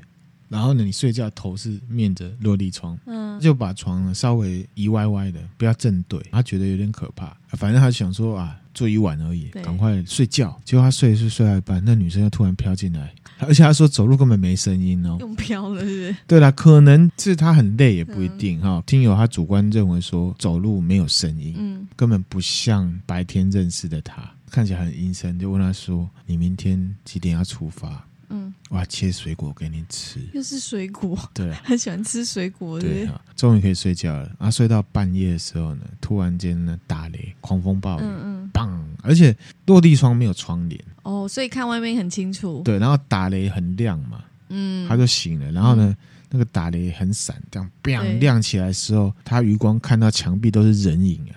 [0.48, 6.20] 然后呢，你睡觉头是面着落地窗，嗯，就把床呢稍微移歪歪的，不要正对。
[6.30, 10.60] 他觉得有点可怕，反正他想说啊，住一晚而已，赶快睡觉。
[10.64, 13.14] 结果他睡是睡到一半，那女生又突然飘进来。”
[13.46, 16.16] 而且他说走路根本没声音哦，用飘了是不是？
[16.26, 18.78] 对啦，可能是他很累也不一定哈。
[18.78, 25.38] 嗯、听友他主观认为说走路没有声音，嗯，根本不像白天认识的他，看起来很阴森。
[25.38, 33.20] 就问他说：“你明天几点要出发？”嗯，我要切水果给你吃，又是水果，对，很喜欢吃水果，对哈。
[33.36, 38.80] 终于可以睡觉了，啊，睡到半夜的时候呢，突然间呢打雷，狂风暴雨，嗯嗯，砰！
[39.02, 42.62] 而且落地窗没有窗帘哦，所以看外面很清楚。
[42.64, 45.50] 对，然后打雷很亮嘛，嗯，他就醒了。
[45.52, 45.96] 然后呢，嗯、
[46.30, 51.34] 那个打雷很闪，这样砰对亮起来的时候，他余光看到墙壁都是人影啊，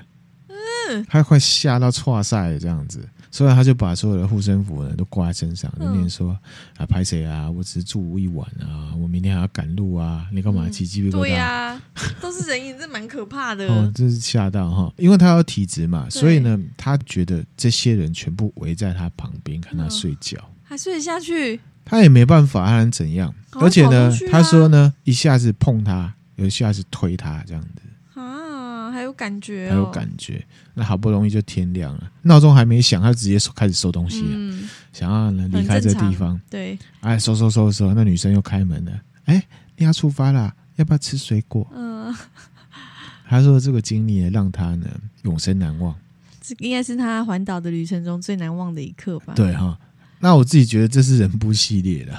[0.89, 3.07] 嗯，他快吓到岔晒了这样子。
[3.35, 6.39] 所以他就把所有的护身符呢都挂在身上，就念说
[6.77, 7.51] 啊，拍谁啊？
[7.51, 11.11] 我只是住一晚啊，我明天还要赶路啊，你干嘛骑机？
[11.11, 11.77] 对呀，
[12.21, 13.67] 都是人影，这蛮可怕的。
[13.67, 21.59] 哦， 这是吓到哈，因为他要体质嘛，所以呢，他觉得这些人全部围在他旁边看他睡觉，还睡得下去？
[21.83, 23.35] 他也没办法，他能怎样？
[23.51, 27.81] 而且呢，他说呢，一下子碰他，有一下子推他，这样子。
[29.15, 30.45] 感觉，还有感觉。
[30.73, 36.39] 那好不容易就天亮了，闹钟还没响，他直接收开始收东西了，嗯、想要呢离开这地方。
[36.49, 38.91] 对，哎，收收收收，那女生又开门了。
[39.25, 39.43] 哎，
[39.77, 41.67] 你要出发了，要不要吃水果？
[41.73, 42.13] 嗯，
[43.27, 44.87] 他说这个经历让他呢
[45.23, 45.95] 永生难忘。
[46.41, 49.33] 这应该是他环岛的旅程中最难忘的一刻吧？
[49.35, 49.77] 对哈。
[50.19, 52.13] 那我自己觉得这是人不系列的，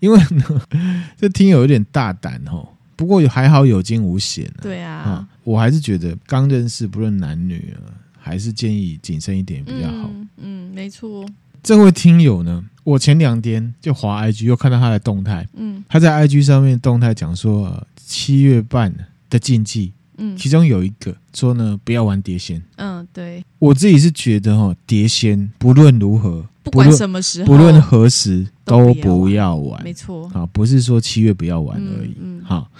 [0.00, 0.62] 因为呢，
[1.18, 2.68] 这听友有点大胆哦。
[2.94, 4.62] 不过还好有惊无险，啊。
[4.62, 10.10] 对啊，啊，我还是觉得刚认识不论男女啊，还是建议谨慎一点比较好。
[10.14, 11.26] 嗯，嗯，没错。
[11.62, 18.92] 这位听友呢，我前两天就滑 IG 又看到他的动态，嗯，他在 IG 上面动态讲说，呃，七月半
[19.30, 22.62] 的禁忌，嗯，其中有一个说呢，不要玩碟仙。
[22.76, 23.44] 嗯，对。
[23.58, 26.44] 我自己是觉得哈，碟仙不论如何。
[26.64, 30.30] 不管什么时候，不论何时都不要玩，没错。
[30.32, 32.14] 啊，不是说七月不要玩而已。
[32.20, 32.70] 嗯，好，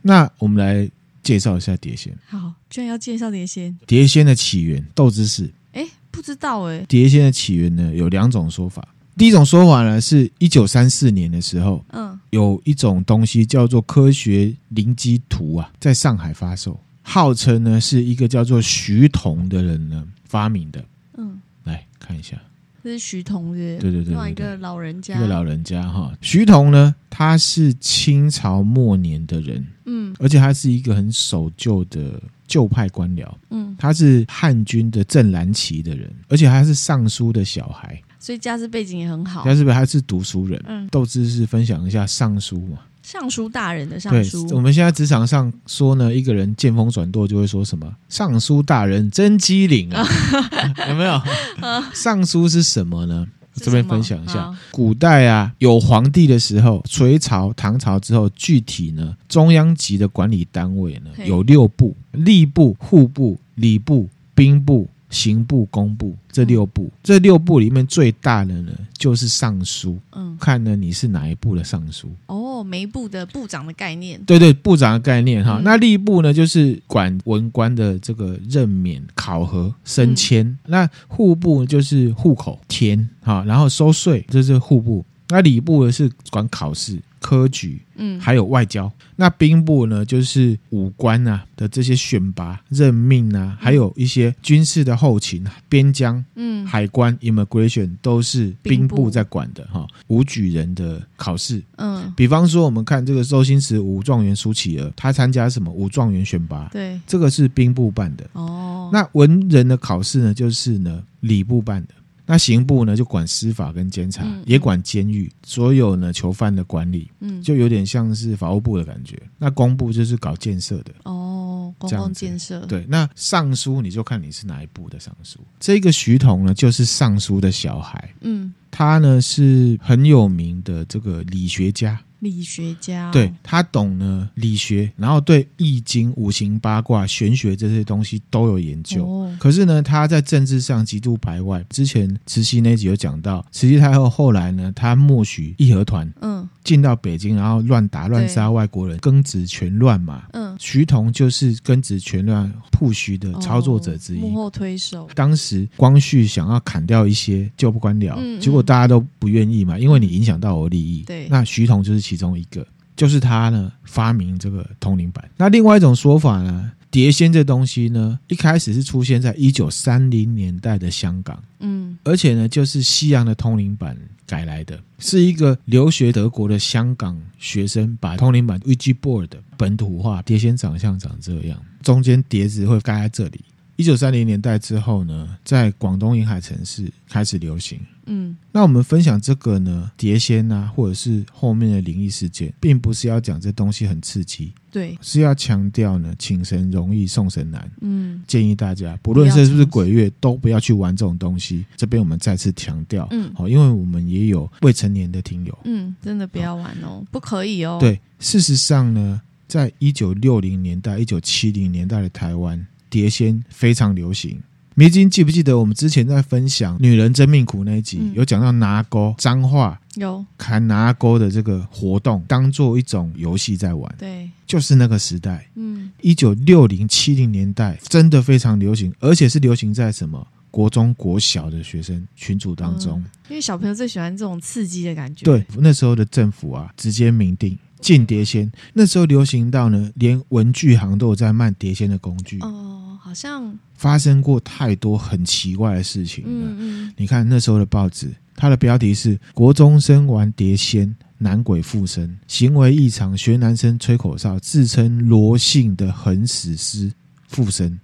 [0.00, 0.90] 那我们来
[1.28, 2.10] 介绍一下碟仙。
[2.26, 3.78] 好，居然要介绍碟仙。
[3.86, 5.52] 碟仙的起源，豆知识。
[5.72, 6.82] 哎，不知道哎。
[6.88, 8.88] 碟仙的起源呢，有两种说法。
[9.14, 20.82] 第一种说法呢，是一九三四年的时候，嗯，有一种东西叫做科学灵机图啊，在上海发售，号称呢是一个叫做徐桐的人呢发明的。
[21.18, 22.40] 嗯，来看一下。
[22.88, 26.10] 这是徐同的，对对对，另外一个老人家，一个老人家哈。
[26.22, 39.44] 徐同呢，他是清朝末年的人，嗯，而且他是一个很守旧的旧派官僚，嗯，他是汉军的正蓝旗的人，而且他是尚书的小孩，所以家世背景也很好。
[39.44, 42.78] 家世背景他是读书人，嗯，豆知识分享一下尚书嘛。
[43.10, 50.06] 尚书大人的尚书，我们现在职场上说呢，一个人见风转舵就会说什么“尚书大人真机灵啊”，
[50.90, 51.18] 有没有？
[51.94, 53.26] 尚书是什么呢？
[53.54, 64.86] 这边分享一下，古代啊，有皇帝的时候，隋朝、唐朝之后，具体呢，中央级的管理单位呢，有六部：吏部、户部、礼部、兵部。
[65.10, 69.98] 刑部、工部这六部，嗯、这六部里面最大的呢，就是尚书。
[70.12, 72.08] 嗯，看呢你是哪一部的尚书？
[72.26, 75.58] 哦，哦，每一部的部长的概念，对对，部长的概念哈。
[75.58, 80.46] 嗯、那吏部呢，就是管文官的这个任免、考核、升迁。
[80.46, 85.04] 嗯、那户部就是户口填哈，然后收税，这是户部。
[85.30, 86.98] 那礼部呢是管考试。
[87.20, 88.90] 科举，嗯，还有外交。
[89.16, 99.86] 那兵部呢，就是武官啊的这些选拔、任命啊，还有一些军事的后勤、边疆，嗯，海关 （immigration） 都是兵部在管的哈。
[100.06, 106.68] 武举人的考试，嗯，比方说我们看这个周星驰武状元苏乞儿，他参加什么武状元选拔？
[106.72, 108.24] 对，这个是兵部办的。
[108.34, 111.88] 哦，那文人的考试呢，就是呢礼部办的。
[112.30, 119.18] 那刑部呢，就管司法跟监察，嗯、也管监狱，所有呢囚犯的管理，嗯，就有点像是法务部的感觉。
[119.38, 122.60] 那工部就是搞建设的哦，公共建设。
[122.66, 125.40] 对，那尚书你就看你是哪一部的尚书。
[125.58, 131.98] 这个徐桐呢，就是尚书的小孩，嗯，他呢是很有名的这个理学家。
[132.20, 139.06] 理学家，对，他懂呢理学，然后对易经、五行、八卦、玄学这些东西都有研究。
[139.06, 141.64] 哦、可是呢，他在政治上极度排外。
[141.70, 150.24] 之前慈禧那集有讲到，慈禧太后后来呢，她默许义和团嗯进到北京，然后乱打乱杀外国人，庚子全乱嘛。
[150.32, 155.08] 嗯，徐桐就是庚子全乱铺徐的操作者之一，幕后推手。
[155.14, 161.04] 当时光绪想要砍掉一些旧不官僚，嗯嗯、结果大家都不愿意嘛，因为你影响到我利益。
[161.04, 162.07] 对，那徐桐就是。
[162.08, 162.66] 其中一个
[162.96, 165.28] 就是他呢发明这个通灵板。
[165.36, 173.94] 那另外一种说法呢，碟仙这东西呢，一开始是出现在一九三零年代的香港，嗯，而且呢，就是西洋的通灵板
[174.26, 183.44] 改来的，是一个留学德国的香港学生把通灵板 Ouija board 本土化，碟仙长相长这样，中间碟子会盖在这里。
[183.78, 187.78] 一九三零年代之后呢，在广东沿海城市开始流行。
[188.06, 197.70] 嗯，那我们分享这个呢，碟仙啊，或者是后面的灵异事件，并不是要讲这东西很刺激，对，是要强调呢，请神容易送神难。
[197.80, 201.64] 嗯，建议大家不论是不是鬼月，都不要去玩这种东西。
[201.76, 207.78] 这边我们再次强调，嗯，好，因为我们也有未成年的听友，嗯，真的不要玩哦，不可以哦。
[207.80, 212.66] 对，事实上呢，在一九六零年代、一九七零年代的台湾。
[212.88, 214.40] 碟仙非常流行，
[214.74, 220.24] 迷津记不记得我们之前在分享《女人真命苦》那一集，嗯、有讲到拿钩脏话，有。
[220.36, 223.92] 砍拿钩的这个活动，当做一种游戏在玩。
[223.98, 230.26] 对，就是那个时代，嗯，一九六零七零年代真的非常流行，而且是流行在什么？
[230.50, 235.24] 国中国小的学生群组当中，嗯，因为小朋友最喜欢这种刺激的感觉。
[235.24, 237.56] 对，那时候的政府啊，直接明定。
[237.80, 242.38] 禁碟仙，那时候流行到呢，连文具行都有在卖碟仙的工具。
[242.40, 246.30] 哦，好像发生过太多很奇怪的事情了。
[246.30, 256.92] 嗯嗯，你看那时候的报纸，它的标题是“国中生玩碟仙，男鬼附身，行为异常，学男生吹口哨，自称罗姓的横死尸
[257.28, 257.78] 附身”。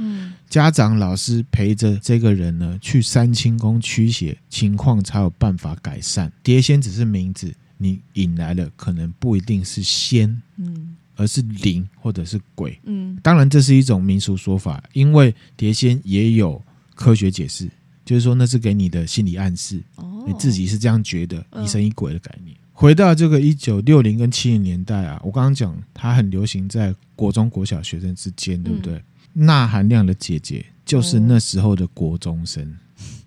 [0.00, 6.30] 嗯，家长老师陪着这个人呢去三清宫驱邪，情况才有办法改善。
[6.42, 7.52] 碟仙只是名字。
[7.78, 16.60] 你引来的，可能不一定是仙，嗯，而是灵或者是鬼，嗯，当然这是一种民俗说法，因为碟仙也有
[16.94, 17.70] 科学解释，
[18.04, 22.56] 就是说那是给你的心理暗示，哦，你自己是这样觉得，疑神疑鬼的概念。
[22.72, 29.02] 回到这个一九六零跟七零年代啊，我刚刚讲它很流行在国中国小学生之间，对不对？
[29.32, 32.76] 那含量的姐姐就是那时候的国中生，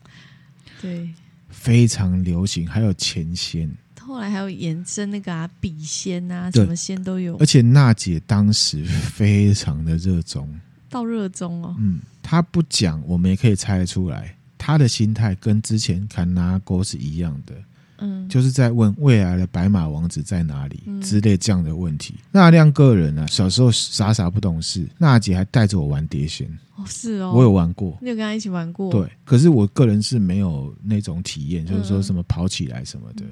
[0.81, 1.09] 对，
[1.49, 3.69] 非常流行，还有前仙。
[4.11, 7.37] 后来还有延伸那个啊，笔仙啊，什么仙都有。
[7.37, 10.53] 而且娜姐当时非常的热衷，
[10.89, 11.73] 到热衷哦。
[11.79, 17.55] 嗯，她不讲，我们也可以猜得出来，她的心态跟之前砍拿钩是一样的。
[17.99, 22.15] 嗯，就是在问未来的白马王子在哪里、嗯、之类这样的问题。
[22.31, 26.47] 那亮个人呢、啊，小时候傻傻不懂事，娜姐还带着我玩碟仙。
[26.75, 28.91] 哦，是哦，我有玩过，你有跟她一起玩过？
[28.91, 33.23] 对，可是我个人是没有那种体验，就是说什么跑起来什么的。
[33.23, 33.31] 嗯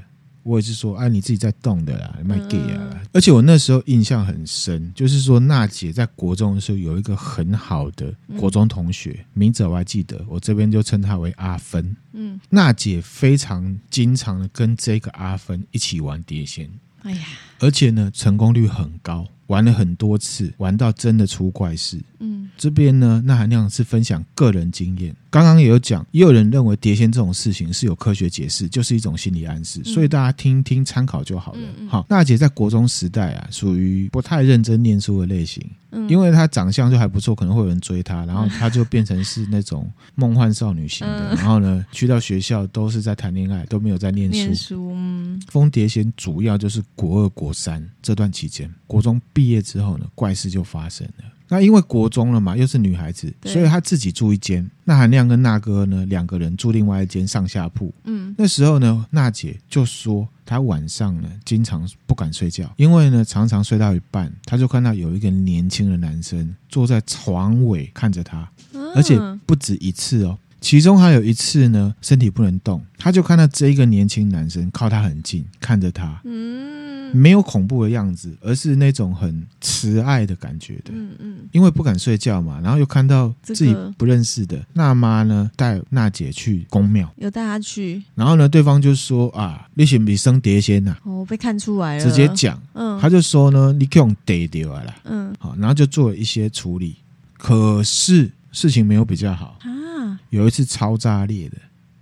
[0.49, 2.89] 我也是说，哎、啊，你自己在动的啦，卖给啊！
[2.91, 11.95] 嗯、而且我那时候印象很深，就是说娜姐在国中的时候有一个很好的国中同学，嗯、名字我还记得，我这边就称她为阿芬。
[12.13, 16.67] 嗯，娜姐非常经常的跟这个阿芬一起玩碟仙，
[17.03, 17.21] 哎呀，
[17.59, 19.27] 而且呢，成功率很高。
[19.49, 21.99] 玩了很多次，玩到真的出怪事。
[22.19, 25.15] 嗯，这边呢，那含量是分享个人经验。
[25.31, 31.59] 刚刚也有讲，也有人认为碟仙这种事情是有科学解释，就是一种心理暗示，所以大家听听参考就好了。
[31.61, 35.63] 嗯嗯、好，娜姐在国中时代啊，属于不太认真念书的类型。
[35.91, 41.35] 嗯，因为她长相就还不错，可能会有人追她，然后 她就变成是那种梦幻少女型的。
[41.35, 44.37] 然后呢，去到学校都是在谈恋爱，都没有在念书。
[44.37, 45.19] 念书，嗯。
[45.19, 51.23] 嗯，疯碟仙主要就是国二、国三这段期间，国中毕业之后呢，怪事就发生了。
[51.47, 54.69] 那因为国中了嘛，又是女孩子，所以她自己住一间。
[54.83, 57.93] 那韩亮跟娜哥呢，两个人住另外一间上下铺。
[58.03, 68.51] 嗯，那时候呢，娜姐就说她晚上呢经常不敢睡觉，因为呢常常睡到一半，她就看到有一个年轻的男生坐在床尾看着她，
[68.93, 70.37] 而且不止一次哦。
[70.59, 76.19] 其中还有一次呢，身体不能动，她就看到这一个年轻男生靠她很近，看着她。
[76.25, 76.78] 嗯。
[77.13, 80.91] 没有恐怖的样子，而是那种很慈爱的感觉的。
[80.93, 88.01] 嗯嗯，因为不敢睡觉嘛，然后又看到自己不认识的娜妈呢，带娜姐去宫庙，有带她去。
[88.15, 90.95] 然后呢，对方就说啊，你是不是生碟仙呐？
[91.03, 92.03] 哦，被看出来了。
[92.03, 96.95] 直接讲，嗯，他就说呢，你可以用碟掉了，嗯，好，然后就做了一些处理。
[97.37, 101.57] 可是事情没有比较好啊，有一次超炸裂的。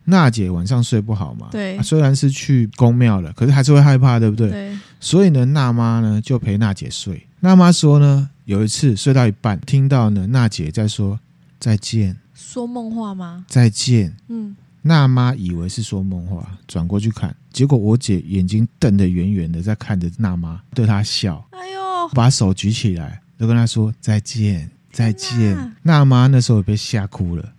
[0.10, 1.50] 娜姐晚上睡不好嘛？
[1.52, 4.50] 对、啊，虽然是去宫庙了，可是还是会害怕，对不对？
[4.50, 4.78] 对。
[5.02, 7.22] 所以呢，娜妈呢就陪娜姐睡。
[7.42, 11.20] 娜妈说呢，有一次睡到一半，听到呢娜姐在说
[11.60, 13.46] 再见，说梦话吗？
[13.50, 14.16] 再见。
[14.30, 14.56] 嗯。
[14.82, 21.46] 娜妈以为是说梦话，转过去看，结果我姐眼睛瞪得圆圆的，在看着娜妈，对她笑。
[21.52, 22.08] 哎呦！
[22.14, 25.76] 把手举起来，就跟她说再见，再见。
[25.84, 27.54] 娜妈那时候也被吓哭了。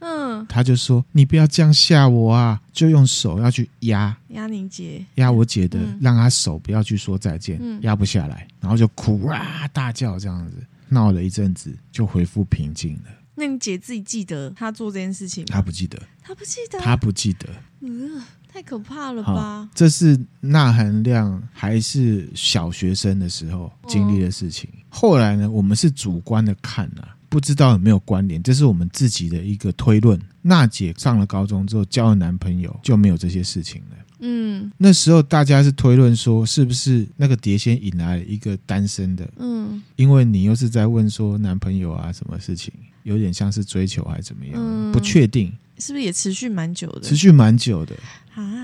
[0.48, 10.57] 他就说：“你不要这样吓我啊！”就用手要去压压你姐，压我姐的，嗯、让她手不要去说再见，压、嗯、不下来，然后就哭啊大叫，这样子
[10.88, 13.11] 闹了一阵子，就恢复平静了。
[13.35, 15.48] 那你姐自己记得她做这件事情吗？
[15.51, 17.48] 她不记得，她不记得，她不记得。
[17.81, 18.22] 嗯，
[18.53, 19.68] 太可怕了吧？
[19.74, 24.68] 这是那含量还是小学生的时候经历的事情。
[24.70, 27.14] 哦、后来呢，我们是主观的看啊。
[27.29, 30.19] 不知道有没有关联，这是我们自己的一个推论。
[30.43, 33.97] 娜姐上了高中之后交了男朋友，就没有这些事情了。
[34.21, 39.31] 嗯，那时候大家是推论说，是不是那个碟仙引来了一个单身的？
[39.37, 42.73] 嗯，因为你又是在问说男朋友啊什么事情，
[43.05, 44.55] 有点像是追求还是怎么样？
[44.57, 45.53] 嗯，不确定。
[45.79, 47.03] 是不是也持续蛮久的？
[47.03, 47.95] 持续蛮久的
[48.35, 48.58] 啊。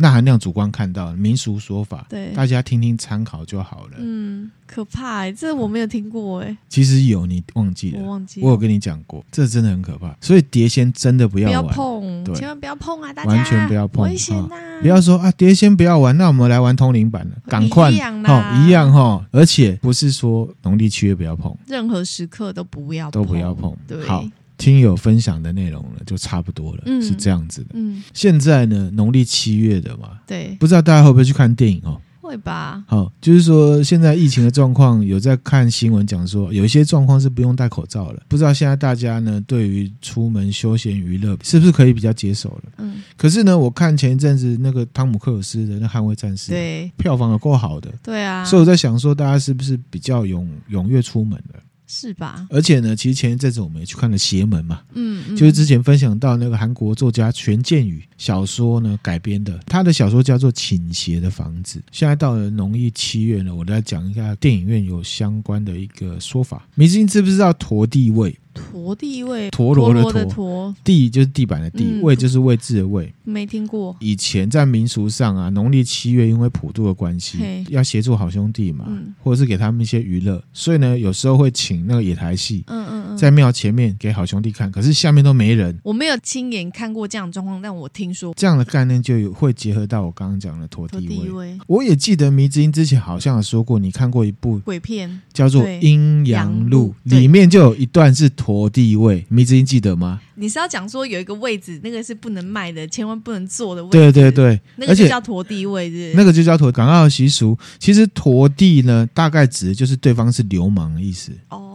[0.00, 3.98] 钠含量主观看到民俗说法，对大家听听参考就好了。
[3.98, 6.58] 嗯，可怕哎、欸，这我没有听过哎、欸。
[6.68, 8.00] 其实有，你忘记了？
[8.00, 8.40] 我忘记。
[8.40, 10.16] 我有跟你讲过，这真的很可怕。
[10.20, 13.12] 所以碟仙真的不要玩，不要碰，对千万不要碰啊！
[13.12, 14.80] 大家完全不要碰，危险呐、哦！
[14.80, 19.24] 不要说啊，碟仙不要玩，那我们来玩通灵版了，赶快一样哈，一样哈。
[19.30, 23.76] 而且不是说农历七月不要碰，任何时刻都不要碰，都不要碰。
[23.86, 24.02] 对。
[24.06, 24.24] 好。
[24.60, 27.70] 听友分享的内容呢，就差不多了，嗯、是这样子的。
[27.72, 31.98] 嗯，现在呢，农历七月的嘛，对，不知道大家会不会去看电影哦？
[32.20, 32.84] 会吧。
[32.86, 38.22] 好，就是说现在疫情的状况，有在看新闻讲说，有一些状况是不用戴口罩了。
[38.28, 42.62] 不知道现在大家呢，对于出门休闲娱乐是不是可以比较接受了？
[42.78, 43.02] 嗯。
[43.16, 47.90] 可是呢，我看前一阵子那个汤姆克鲁斯的那《捍卫战士》，对，票房也够好的。
[48.02, 48.44] 对啊。
[48.44, 51.60] 所以我在想说，大家是不是比较踊踊跃出门了？
[51.92, 52.46] 是吧？
[52.50, 61.78] 而且呢，其实前一阵子我们也去看了《邪门》嘛，嗯，嗯，就是之前分享到那个韩国作家权健宇小说呢改编的，他的小说叫做《倾斜的房子》。
[61.90, 66.68] 现在到了农历七月呢，我来讲一下电影院有相关的一个说法。
[66.74, 68.36] 迷之音知不知道陀地位？
[68.52, 73.10] 陀地位，陀螺的陀，陀地就是地板的地，嗯、位就是位置的位。
[73.22, 73.96] 没听过。
[74.00, 85.78] 以前在民俗上啊，农历七月因为普渡的关系，要协助好兄弟嘛，嗯、或者是给他们一些娱乐，所以呢，有时候会请那个野台戏，嗯嗯嗯，在庙前面给好兄弟看，可是下面都没人。
[85.84, 91.58] 我没有亲眼看过这样的状况，但我听说这样的概念就有会结合到我刚刚讲的陀地位。
[91.66, 99.26] 我也记得迷之音之前好像有说过，你看过一部鬼片，叫做《阴阳路》，里面就有一段是陀地位。
[99.28, 100.20] 迷之音记得吗？
[100.36, 103.98] 你是要讲说有一个位置，那个是不能卖的，千万不能坐的位置。
[103.98, 106.16] 对对对，那个就叫陀地位是是？
[106.16, 106.70] 那个就叫陀。
[106.70, 111.32] 港澳的习俗，其实陀地呢，大概指的就是对方是流氓的意思。
[111.50, 111.66] 哦。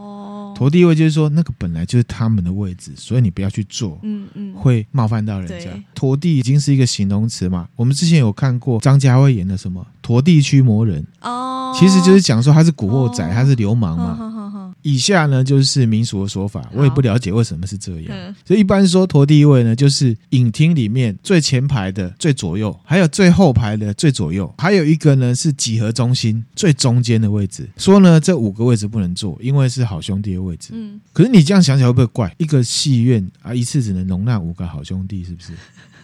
[0.55, 5.69] 陀地位就是说，那个本来就是他们的位置，所以你不要去做，嗯嗯，会冒犯到人家。
[5.93, 7.67] 陀地已经是一个形容词嘛。
[7.75, 14.71] 我们之前有看过张家辉演的什么《陀地驱魔人》哦，其实就是讲说他是古惑仔，他是流氓嘛。
[14.81, 18.35] 以下呢就是民俗的说法，我也不了解为什么是这样。
[18.45, 27.67] 所以一般说陀地位呢，就是影厅里面最前排的最左右，还有最后排的最左右，还有一个呢是几何中心最中间的位置。
[27.77, 30.69] 说呢这五个位置不能坐，因为是好兄弟的位置。
[30.73, 32.33] 嗯，可是你这样想起来会不会怪？
[32.37, 35.53] 一个戏院啊，一次只能容纳五个好兄弟，是不是？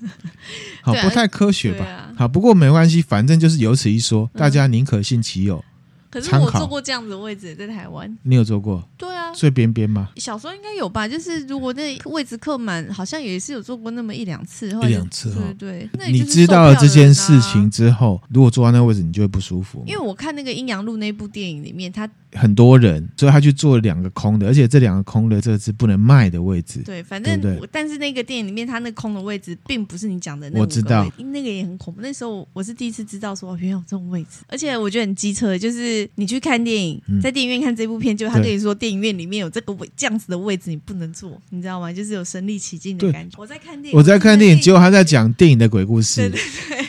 [0.82, 2.12] 好，不太科学吧？
[2.18, 5.64] 好，不过没关系，反正就是有此一说，大家宁可信其有。
[6.10, 8.18] 可是我坐过这样子的位置，在台湾。
[8.24, 8.86] 你有坐过？
[8.98, 9.32] 对啊。
[9.34, 10.10] 最边边吗？
[10.18, 15.90] 小时候应该有吧，就是如果那位置客满，好像也是有坐过那么一两次，一两次，对对。
[15.94, 19.86] 那你知道了这件事情之后，如果坐在那个位置，你就会不舒服。
[19.88, 26.80] 因为我看那个《阴阳路》那部电影里面，他很多人，所以他去做两个空的，而且这两个空的这个是不能卖的位置。
[26.86, 30.62] 对，反正对对但是那个电影里面，他那空的位置并不是你讲的那个。
[30.62, 32.02] 我知道，那个也很恐怖。
[32.02, 41.92] 那时候我是第一次知道说，原来有这种位置，而且我觉得很机车，就是你去看电影，在电影院看这部片，就他跟你说电影院里面有这个位这样子的位置，你不能坐，你知道吗？
[41.92, 43.36] 就是有身临其境的感觉。
[43.40, 46.22] 我在看电影，我在看电影，结果他在讲电影的鬼故事。
[46.22, 46.88] 对对对，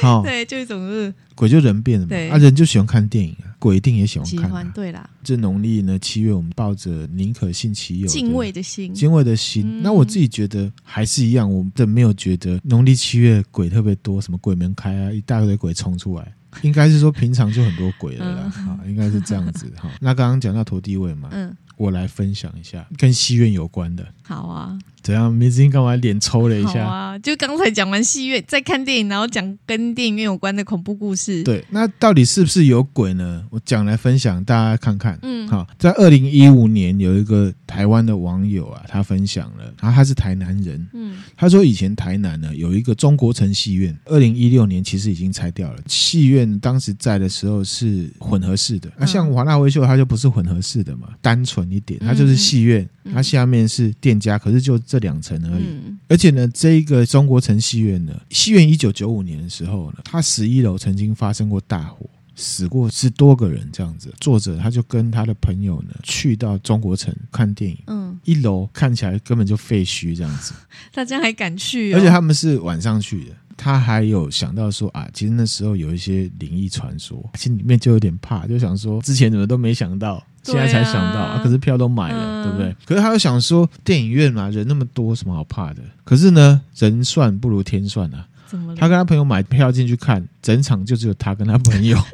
[0.00, 3.54] 好，对，就一种是鬼就人变了嘛，啊，人就喜欢看电影啊。
[3.60, 5.08] 鬼一定也喜欢看，喜欢对啦。
[5.22, 9.80] 这农历呢七月，我们抱着宁可信其有敬畏的心，敬畏的心。
[9.80, 16.34] 那我自己觉得还是一样，我们没有觉得农历七月鬼特别多，什么鬼门开啊，一大堆鬼冲出来。
[16.62, 19.88] 应该是说平常就很多鬼了啦， 哈，应该是这样子哈。
[20.00, 24.04] 那刚刚讲到陀地位嘛，嗯，我来分享一下跟戏院有关的。
[24.22, 24.76] 好啊。
[25.08, 25.32] 怎样？
[25.32, 26.84] 明星干嘛脸抽了一下？
[26.84, 31.42] 啊，就刚才讲完戏院，在看电影，然后讲跟电影院有关的恐怖故事。
[31.44, 33.42] 对，那到底是不是有鬼呢？
[33.48, 35.18] 我讲来分享，大家看看。
[35.22, 40.86] 嗯，好，在二零一五年，有一个台湾的网友啊，他分享了，然后他是台南人。
[40.92, 45.78] 嗯，他说以前台南呢有一个中国城戏院，二零一六年其实已经拆掉了。
[45.86, 54.97] 戏院当时在的时候是混合式的，那、嗯啊、像华纳威秀，它就不是混合式的嘛，单纯一点，它就是戏院，它下面是店家，可是就这。
[54.98, 64.12] 两层而已，嗯、而且呢，这一个中国城戏院呢，戏院一九九五年的时候呢，它十一楼曾经发生过大火，死过十多个人这样子。
[64.20, 70.52] 作者他就跟他的朋友呢，去到中国城看电影，嗯，一楼看起来根本就废墟这样子，
[70.92, 71.98] 大家还敢去、哦？
[71.98, 73.32] 而且他们是晚上去的。
[73.60, 82.76] 他还有想到说啊，其实那时候有一些灵异传说，心里面就有点怕，就想说之前怎么都没想到，现在才想到，啊啊、可是票都买了，嗯、对不对？
[82.84, 85.82] 可是他又想说，电影院嘛，人那么多，什么好怕的？
[86.04, 88.26] 可是呢，人算不如天算啊！
[88.46, 88.76] 怎么了？
[88.78, 91.98] 他跟他朋友买票进去看，整场就只有他跟他朋友。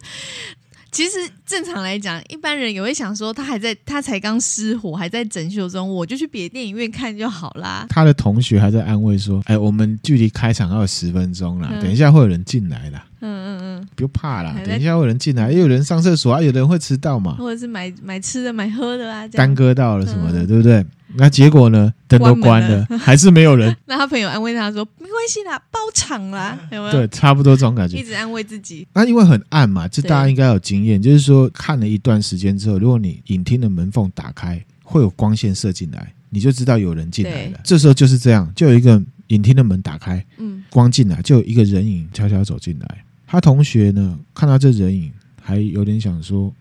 [0.90, 1.10] 其实
[1.44, 7.84] 正常来讲，一般人也会想说，他还在，他才刚失火，还在整修中，我就去别的电影院看就好啦。
[7.88, 20.84] 他的同学还在安慰说：“哎，我们距离开场还有十分钟啦，嗯、等一下会有人进来啦。”嗯嗯嗯，不用怕啦，等一下会有人进来，也有人上厕所啊，有的人会迟到嘛，或者是买买吃的、买喝的啊，耽搁到了什么的，嗯、对不对？
[21.16, 21.92] 那结果呢？
[22.08, 23.74] 灯都关了，了 还是没有人。
[23.86, 26.58] 那他朋友安慰他说：“没关系啦，包场啦。
[26.72, 26.92] ”有没有？
[26.92, 27.96] 对，差不多这种感觉。
[27.96, 28.84] 一直安慰自己。
[28.92, 37.60] 那因为很暗嘛，这大家应该有经验，就是说看了一段时间之后，如果你影厅的门缝打开，会有光线射进来，你就知道有人进来了。
[37.62, 43.04] 这时候就是这样，就有一个影厅的门打开，嗯，光进来，就有一个人影悄悄走进来。
[43.26, 46.52] 他同学呢，看到这人影，还有点想说：“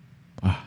[0.41, 0.65] 啊，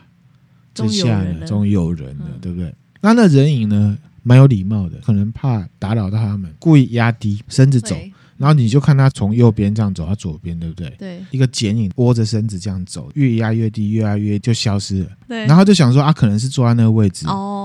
[0.73, 7.95] 这下呢，终于有人了，嗯、对不对？”那那人影呢，蛮有礼貌的，可能怕打扰到他们，故意压低身子走。
[8.37, 10.93] 然后你就看他从右边这样走到左边，对不对？
[10.99, 11.25] 对。
[11.31, 15.09] 一个剪影，窝着身子这样走，越压越低，越压越就消失了。
[15.27, 15.45] 对。
[15.47, 17.25] 然后就想说啊，可能是坐在那个位置。
[17.27, 17.63] 哦。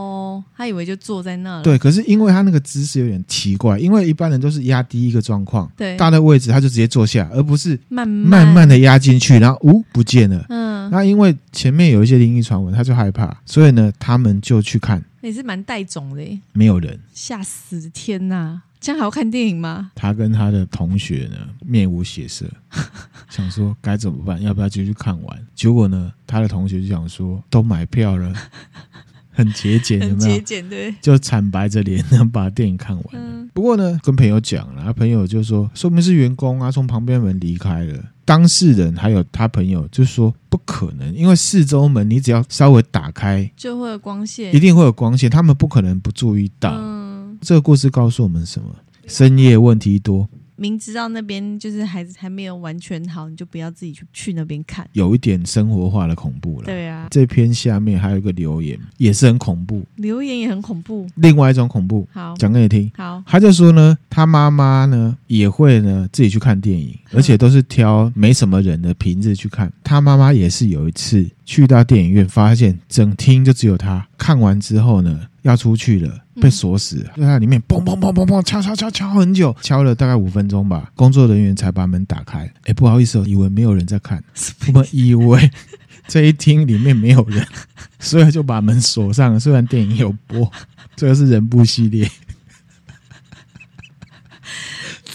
[0.57, 1.63] 他以为就坐在那了。
[1.63, 1.79] 对。
[1.79, 5.97] 可是因为他那个姿势有点奇怪，因为一般人都是压低一个状况，对。
[5.97, 10.45] 大的位置他就直接坐下，而不是慢慢慢的压进去，然后呜不见了。
[10.49, 10.91] 嗯。
[10.91, 15.03] 那因为前面有一些灵异传闻，他就害怕，所以呢，他们就去看。
[15.21, 18.61] 也是蛮带种的，没有人，吓死天呐！
[18.81, 19.93] 这样还要看电影吗？
[19.95, 22.45] 他跟他的同学呢，面无血色，
[23.31, 25.47] 想说该怎么办，要不要继续看完？
[25.55, 28.35] 结果呢，他的同学就想说，都买票了，
[29.33, 30.37] 很节俭，有没有？
[30.37, 33.05] 节俭对，就惨白着脸能把电影看完。
[33.13, 38.05] 嗯、不过呢，跟朋友讲了，他朋友就说，说明是员工啊，从旁边门离开了。
[38.25, 46.73] 当事人还有他朋友就说不可能，因为四周门你只要稍微打开就会有光线，一定会有光线，他们不可能不注意到。
[46.79, 48.69] 嗯，这个故事告诉我们什么？
[49.09, 50.29] 深夜问题多。
[50.57, 56.67] 明知道那边就是还还没有完全好，你就不要自己去去那边看，有一点生活化的恐怖了。
[56.67, 61.07] 对啊，这篇下面还有一个留言，也是很恐怖，留言也很恐怖。
[61.17, 62.91] 另外一种恐怖，好讲给你听。
[62.97, 69.73] 好，他就说呢，他妈妈呢也会呢自己去看电影， 而且都是挑没什么人的平日去看。
[69.83, 74.07] 他妈妈也是有一次去到电影院，发现整厅就只有他。
[74.17, 76.19] 看完之后呢，要出去了。
[76.41, 82.51] 被锁死了，就在里面砰砰砰砰砰敲敲敲敲很久，敲了大概五分钟吧，工作人员才把门打开。
[82.65, 84.25] 哎，不好意思哦，以为没有人在看，
[84.69, 85.51] 我们以为
[86.09, 87.47] 这一厅里面没有人，
[88.01, 89.39] 所以就把门锁上了。
[89.39, 90.51] 虽然电影有播，
[90.97, 92.11] 这个是人部系列，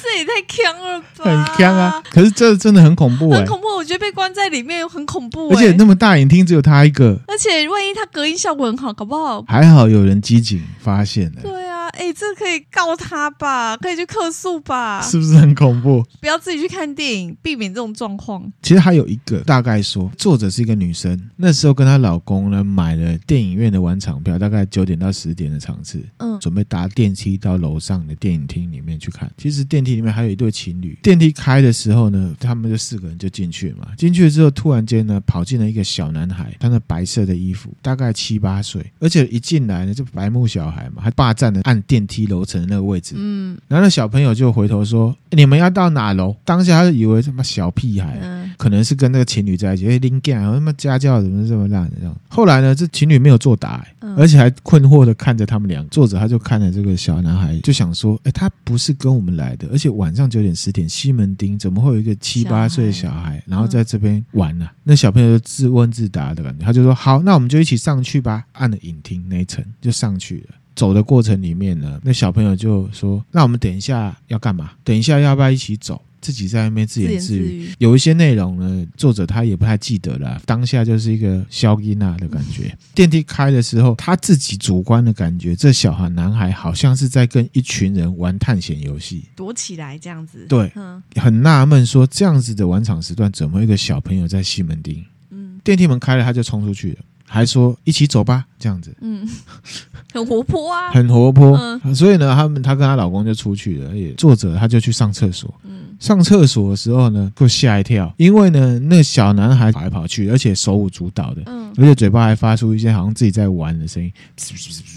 [0.01, 1.23] 这也太强了吧！
[1.23, 2.01] 很强啊！
[2.09, 3.67] 可是这真的很恐怖，很恐怖。
[3.77, 11.41] 我觉得被关在里面很恐怖，而且那么大影厅只有他一个，而且万一他隔音效果很好，搞不好还好有人机警发现了。
[11.41, 13.77] 对啊，哎，这可以告他吧？
[13.77, 15.01] 可以去客诉吧？
[15.01, 16.03] 是不是很恐怖？
[16.19, 18.51] 不要自己去看电影，避免这种状况。
[18.61, 29.31] 其实还有一个大概说，作者是一个女生，那时候跟她老公呢买了电影院的晚场票，大概九点到十点的场次，嗯，准备搭电梯到楼上的电影厅里面去看。
[29.37, 33.88] 其实电梯里面还有一对情侣，电梯开的时候呢，他们就四个人就进去了嘛。
[33.97, 52.15] 进去之后，突然间呢，跑进了一个小男孩，他那白色的衣服，大概七八岁，而且一进来呢，就白目小孩嘛，还霸占了按电梯楼层的那个位置，嗯，然后那小朋友就回头说：“你们要到哪楼？”当下他就以为他妈小屁孩，嗯，可能是跟那个情侣在一起，哎，林干，他妈家教怎么这么烂的这样。
[52.27, 53.85] 后来呢，这情侣没有作答，
[54.17, 55.85] 而且还困惑的看着他们俩。
[55.89, 70.55] 作者他就看着这个小男孩，就想说：“哎，他不是跟我们来的，而且晚上九点十点，西门町怎么会有一个七八岁的小孩，然后在这边玩呢、啊？”那小朋友就自问自答的感觉，他就说：“好，那我们就一起上去吧。”按了影厅那一层就上去了。
[70.75, 74.71] 走的过程里面呢，那小朋友就说：“那我们等一下要干嘛？
[74.84, 80.41] 等一下要不要一起走？”自己在那边自言自语，有一些内容呢，作者他也不太记得了。
[80.45, 82.76] 当下就是一个消音啊的感觉。
[82.93, 90.45] 电梯开的时候，他自己主观的感觉，这小孩男孩好像是在跟一群人玩探险游戏，躲起来这样子。
[90.49, 95.03] 对，嗯、很纳闷说这样子的晚场时段，怎么一个小朋友在西门町？
[95.30, 96.97] 嗯，电梯门开了，他就冲出去了。
[97.28, 99.28] 还说一起走吧，这样子，嗯，
[100.13, 101.57] 很活泼啊，很活泼。
[101.84, 105.53] 嗯、所以呢，他们她跟她老公就出去了，而且作者他就去上厕所。
[105.63, 114.11] 嗯，上厕所的时候呢，就吓一跳，因为呢，那小男孩跑来跑去，而且手舞足蹈的，嗯，而且嘴巴还发出一些好像自己在玩的声音，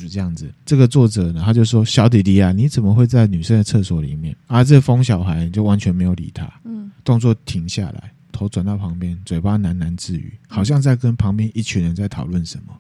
[0.09, 0.49] 这样子。
[0.65, 8.13] 这个作者呢，他就说：“小弟弟啊，你怎么会在女生的厕所里面？”啊，这疯小孩就完全没有理他，嗯，动作停下来。
[8.33, 12.75] 头转到旁边，嘴巴喃喃自语，好像在跟旁边一群人在讨论什么。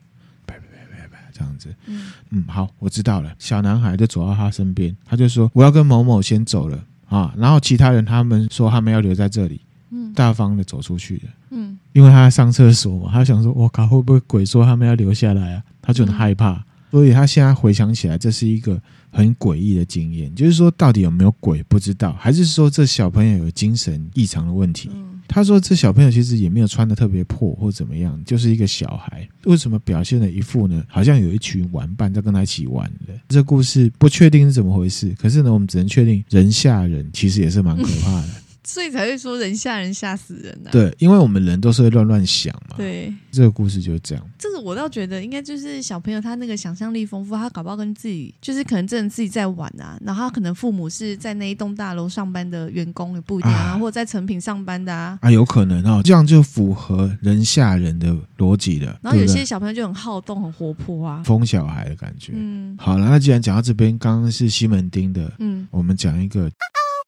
[1.32, 1.74] 这样子。
[1.86, 3.34] 嗯嗯，好，我知道了。
[3.38, 11.22] 小男孩就走到他身边，他就说：“我要跟某某先走了啊。”然后其他人他们说他们要留在这里，嗯，大方的走出去了。
[11.50, 18.78] 嗯，因为他在上厕所嘛，他想说：“我靠，会不会鬼说他们要留下来啊？”他就很害怕，嗯、所以他现在回想起来，这是一个
[19.10, 20.34] 很诡异的经验。
[20.34, 24.90] 就是说，到底有没有鬼不知道，还是说这小朋友有精神异常的问题？
[24.92, 29.26] 嗯他说：“这小朋友其实也没有穿的特别破或怎么样，就是一个小孩。
[29.44, 30.84] 为什么表现了一副呢？
[30.88, 33.14] 好像有一群玩伴在跟他一起玩的。
[33.28, 38.28] 这故事不确定是怎么回事，可是呢，我们只能确定人吓人，其实也是蛮可怕的。”
[38.62, 40.70] 所以才会说人吓人吓死人啊！
[40.70, 42.76] 对，因为我们人都是会乱乱想嘛。
[42.76, 44.24] 对，这个故事就是这样。
[44.38, 49.98] 这个我倒觉得应该就是小朋友他那个想象力丰富，他搞不好跟自己就是可能真的自己在玩啊。
[50.04, 55.18] 然后他可能父母是在那一栋大楼上班的员工也不一定啊，啊或者在成品上班的啊。
[55.22, 58.98] 啊，有可能哦，这样就符合人吓人的逻辑了。
[59.02, 62.32] 然后有些小朋友就很好动、很活泼啊，疯小孩的感觉。
[62.34, 66.50] 嗯，好了，那既然讲到这边，刚刚是西门町的，嗯，我们讲一个。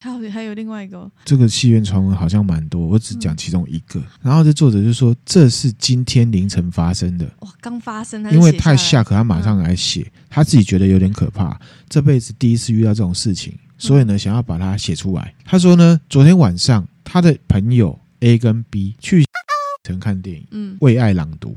[0.02, 4.00] 还有还有另外一个，这个戏院传闻好像蛮多，我只讲其中一个。
[4.00, 11.56] 嗯、然后这作者就说这是今天凌晨发生的，哇，刚发生，因为太吓，可他马上来写，嗯、他自己觉得有点可怕，
[11.88, 15.32] 这辈子第一次遇到这种事情，所以呢，想要把它写出来。
[15.44, 19.24] 他说呢，昨天晚上他的朋友 A 跟 B 去
[19.86, 21.56] 城看电影，嗯，为爱朗读。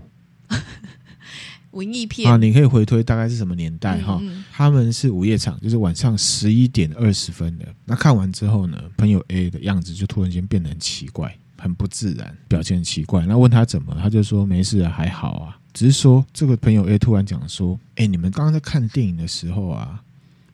[1.75, 4.17] 文艺片啊，你可以回推大概是什么年代哈？
[4.21, 7.65] 嗯嗯，他们是午夜场，就是晚上十一点二十分的。
[7.85, 13.25] 那看完之后呢，朋友 A 的样子就突然间变得很奇怪，很不自然，表现很奇怪。
[13.25, 15.59] 那问他怎么，他就说没事啊，还好啊。
[15.73, 20.01] 只是说这个朋友 A 突然讲说：“哎，你们刚刚在看电影的时候啊，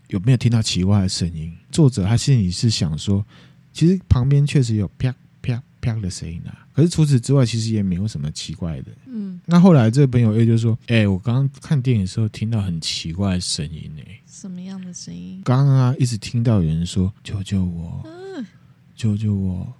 [0.07, 3.23] 有没有听到奇怪的声音？”作者他心里是想说，
[3.71, 5.13] 其实旁边确实有啪
[5.43, 6.60] 啪啪的声音啊。
[6.73, 8.91] 可是除此之外，其实也没有什么奇怪的。
[9.07, 14.01] 嗯，那后来这个朋友 A 就说：“哎、欸，我刚刚看电影的时候听到很奇怪的声音呢。
[14.25, 15.41] 什么样的声音？
[15.43, 18.45] 刚刚啊，一直听到有人说‘救救我，嗯、
[18.95, 19.73] 救救我，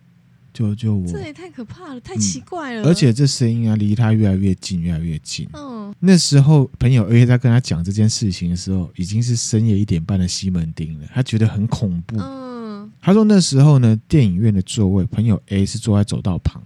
[0.54, 2.84] 救救我’，这也太可怕了，太奇怪了。
[2.84, 5.48] 嗯、而且这声音啊，离他越来越近，越来越近。
[5.54, 12.18] 嗯，那时候朋友 A 在跟他讲这件事情的时候，已经是深夜一点半的西门町了，他觉得很恐怖。
[12.20, 16.62] 嗯，他说那时候呢，电影院的座位，朋友 A 是坐在走道旁。”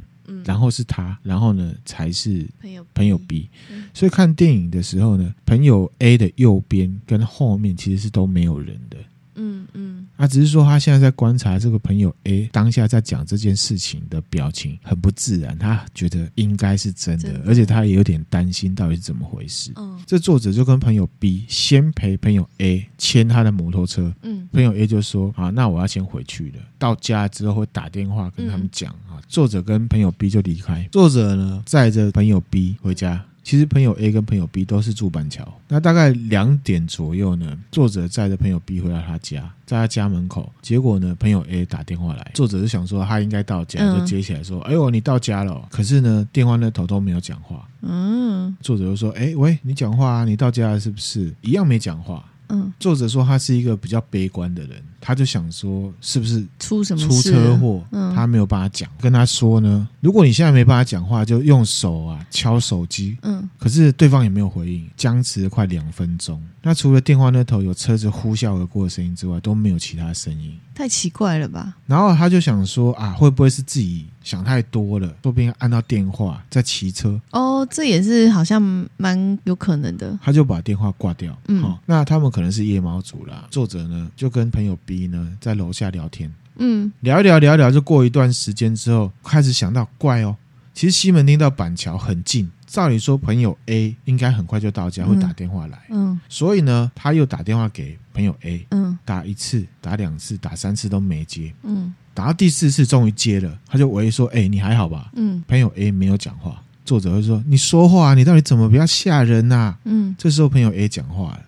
[0.45, 3.49] 然后是他，然后呢才是朋友朋友 B，
[3.93, 8.97] 所以看电影的时候呢，朋友 A 的右边跟后面其实是都没有人的。
[9.35, 17.43] 嗯嗯，啊，只是说他现在在观察这个朋友 A 当下在讲这件事情的表情很不自然，他觉得应该是真的，真的。
[17.47, 19.71] 而且他也有点担心到底是怎么回事。
[19.75, 29.21] 嗯，这作者就跟朋友 B 先陪朋友 A 牵他的摩托车，嗯，朋友 A 就说啊，那我要先回去了，到家之后会打电话跟他们讲啊。
[29.27, 31.63] 作者跟朋友 B 就离开，作者呢？
[31.65, 33.23] 载着朋友 B 回家。
[33.45, 35.47] 其实朋友 A 跟朋友 B 都是住板桥。
[35.67, 47.67] 那大概两点左右呢，作者载着朋友 B 回到他家，在他家门口，结果呢，朋友 A 打电话来，作者是想说他应该到家，就接起来说：“哎呦，你到家了。”可是呢，电话那头都没有讲话。
[47.83, 50.25] 嗯，作者就说：“哎，喂，你讲话啊？
[50.25, 52.25] 你到家了是不是？”一样没讲话。
[52.49, 57.83] 嗯，作者说他是一个比较悲观的人，他就想说是不是出什么出车祸？
[57.91, 63.17] 嗯，他没有办法讲，跟他说呢，如果你现在没办法讲话，就用手啊敲手机。
[63.21, 66.41] 嗯，可是对方也没有回应，僵持了快两分钟。
[66.61, 70.57] 那除了电话那头有车子呼啸而过的声音之外，都没有其他声音。
[70.73, 71.75] 太奇怪了吧？
[71.85, 75.07] 然后他就想说啊，会不会是自己想太多了？
[75.23, 77.21] 说不定按到电话在骑车。
[77.31, 78.61] 哦，这也是好像
[78.97, 80.17] 蛮有可能的。
[80.21, 81.37] 他就把电话挂掉。
[81.47, 83.47] 嗯，哦，那他们可能是夜猫族啦。
[83.51, 86.29] 作者呢就跟朋友 B 呢在楼下聊天。
[86.57, 90.35] 嗯，聊一聊聊一聊，就过一段时间之后，开始想到怪哦，
[90.73, 92.49] 其实西门町到板桥很近。
[92.65, 95.79] 照理说，朋友 A 应该很快就到家，会打电话来。
[95.91, 98.65] 嗯，所以呢，他又打电话给朋友 A。
[98.71, 101.53] 嗯，打一次，打两次，打三次都没接。
[101.63, 106.59] 嗯，打到第四次终于接了，他就喂说：“哎，你还好吧？”嗯，朋友 A 没有讲话。
[106.85, 111.41] 作者会说：“你说话，你到底怎么比较吓人呐？”嗯，这时候朋友 A 讲话了，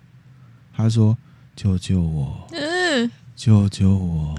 [0.76, 1.18] 他说
[1.56, 2.48] ：“救救我！
[2.52, 4.36] 嗯，救救我！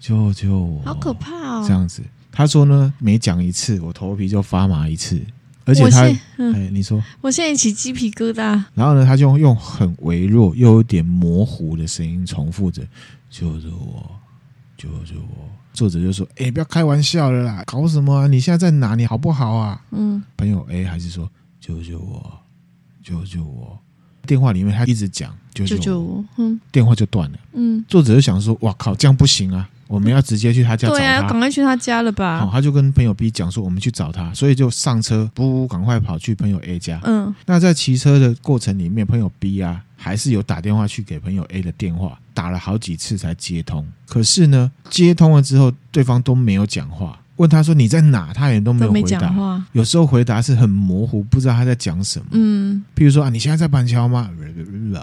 [0.00, 0.82] 救救我！
[0.84, 5.20] 好可怕哦！”这样子，他说呢，每讲一次，我头皮就发麻一次。
[5.64, 6.06] 而且他，
[6.38, 8.62] 嗯、哎，你说，我现在起鸡皮疙瘩。
[8.72, 12.86] 然后呢，他就用很微弱又有点模糊的声音重复着
[13.28, 14.08] ：“救救我，
[14.76, 18.26] 救救我！”作者就说：“哎，不要开玩笑了啦，搞什么啊？
[18.26, 19.04] 你现在在哪里？
[19.04, 22.40] 好不好啊？”嗯，朋友 A 还是说：“救救我，
[23.02, 23.78] 救救我！”
[24.26, 25.78] 电话里面他一直讲：“救救我。
[25.78, 27.38] 救救我”嗯，电话就断了。
[27.52, 32.40] 嗯，作者就想说：“哇靠，这样不行啊！”我们要直接去他家找他，对啊，赶快去他家了吧？
[32.40, 36.98] 好，他就跟朋友 B 讲说，我们去找他，所以就上车，不赶快跑去朋友 A 家。
[37.04, 43.82] 嗯，那在骑车的过程里面，朋友 B 啊，还是有打电话去给朋友 A 的电话，打了好几次才接通。
[44.06, 47.18] 可是呢，接通了之后，对方都没有讲话。
[47.36, 49.64] 问他说你在哪，他也都没有回答。
[49.72, 52.26] 有时候回答是很模糊，不知道他在讲什么。
[52.32, 54.30] 嗯，譬如说啊，你现在在板桥吗？
[54.36, 55.02] 不知道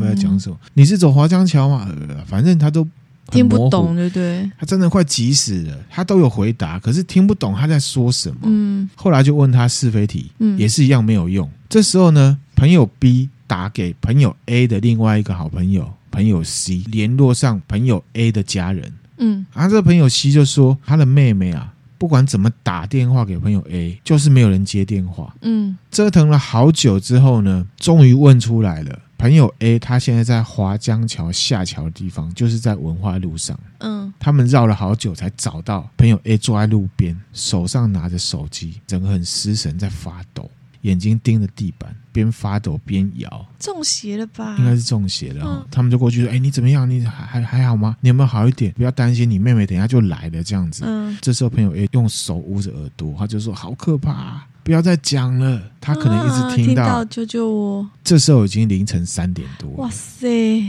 [0.00, 0.56] 在讲什么。
[0.74, 1.88] 你是走华江桥吗？
[2.26, 2.84] 反正他都。
[3.30, 4.50] 听不懂，对不对？
[4.58, 8.38] 他真的快急死了，他都有回答，可是听不懂他在说什么。
[8.42, 11.48] 嗯，后来就问他是非题，嗯，也是一样没有用。
[11.68, 18.92] 这时候呢，朋友 B 打给朋友 A 的另外一个好朋友朋友 C，联络上朋友 A 的家人。
[19.18, 25.34] 嗯，然后这个朋友 C 就说，他的妹妹啊，不管怎么打电话给朋友 A，就是没有人接电话。
[25.42, 28.98] 嗯，折腾了好久之后呢，终于问出来了。
[29.18, 33.58] 朋友 A 他现在在华江桥下桥的地方，就是在文化路上。
[33.80, 40.50] 嗯，他们绕了好久才找到朋友 A 坐在路边，手上拿着手机，整个很失神，在发抖，
[40.82, 43.46] 眼睛盯着地板，边发抖边摇。
[43.58, 44.56] 中邪了吧？
[44.58, 45.44] 应该是中邪了。
[45.46, 46.88] 嗯，他们就过去说：“哎，你怎么样？
[46.88, 47.96] 你还还还好吗？
[48.00, 48.72] 你有没有好一点？
[48.72, 50.84] 不要担心，你妹妹等一下就来了。”这样子。
[50.86, 56.82] 嗯，这时候朋友 A 用手捂着耳朵，他就说：“好可怕啊。”不要再讲了，他可能一直听到。
[56.82, 57.90] 啊、听到救救我！
[58.04, 59.70] 这时候已经凌晨三点多。
[59.70, 60.62] 哇塞，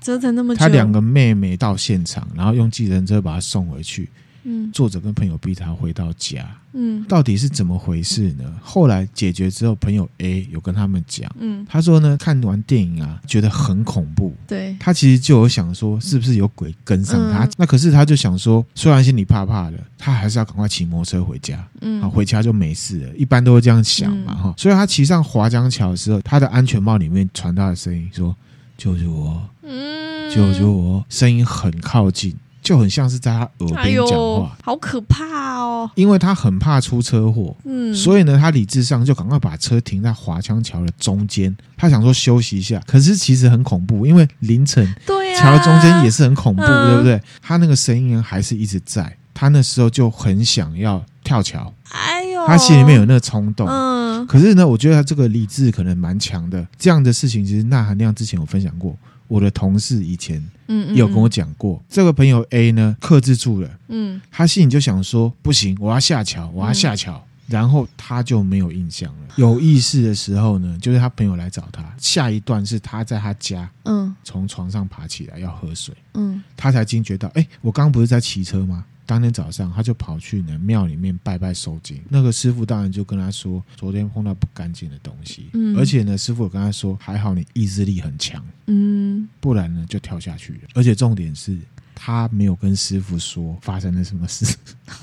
[0.00, 0.58] 折腾那么久。
[0.58, 4.10] 他两个妹妹到现场，然后用计程车把他送回去。
[4.44, 6.48] 嗯，作者跟朋友逼他回到家。
[6.74, 8.44] 嗯，到底是怎么回事呢？
[8.62, 11.30] 后来解决之后，朋友 A 有跟他们讲。
[11.38, 14.34] 嗯，他说呢，看完电影啊，觉得很恐怖。
[14.48, 17.44] 对，他其实就有想说，是不是有鬼跟上他？
[17.44, 21.62] 嗯、那可是他就想说，虽然心里怕怕的，他还是要赶快骑摩托车回家。
[21.82, 23.14] 嗯，好，回家就没事了。
[23.16, 24.54] 一般都会这样想嘛，哈、嗯。
[24.56, 28.34] 所以他骑上华江桥的时候，他的安全帽里面传到的声音说
[28.78, 29.42] ：“救救我！
[29.62, 32.34] 嗯，救救我！”声音很靠近。
[32.62, 35.90] 就很像是在他耳边讲话，好可怕哦！
[35.96, 42.80] 因为他很怕出车祸，嗯，所以呢，他理智上就赶快把车停在华强桥的中间，他想说休息一下。
[42.86, 47.20] 可是其实很恐怖，因为凌晨，对啊，桥的中间也是很恐怖，对不对？
[47.42, 54.24] 他那个声音还是一直在，他那时候就很想要跳桥，哎呦，他心里面有那个冲动，嗯。
[54.28, 56.64] 可是呢，我觉得他这个理智可能蛮强的。
[56.78, 58.96] 这样的事情其实那含量之前有分享过。
[59.32, 69.34] 我的同事以前嗯有跟我讲过，嗯嗯嗯，这个朋友 A 呢克制住了，嗯，他心里就想说不行，我要下桥，我要下桥，嗯，然后他就没有印象了。
[69.36, 71.82] 有意识的时候呢，就是他朋友来找他。
[71.96, 78.84] 下一段是他在他家，嗯，从床上爬起来要喝水，嗯，他才惊觉到，哎，我刚刚不是在骑车吗？
[79.04, 82.00] 当天早上，他就跑去呢庙里面拜拜收惊。
[82.08, 89.01] 那个师傅当然就跟他说，昨天碰到不干净的东西，嗯，而且呢，师傅有跟他说，还好你意志力很强，嗯，
[89.42, 90.60] 不然呢就跳下去了。
[90.74, 91.58] 而且重点是
[91.96, 94.46] 他没有跟师傅说发生了什么事，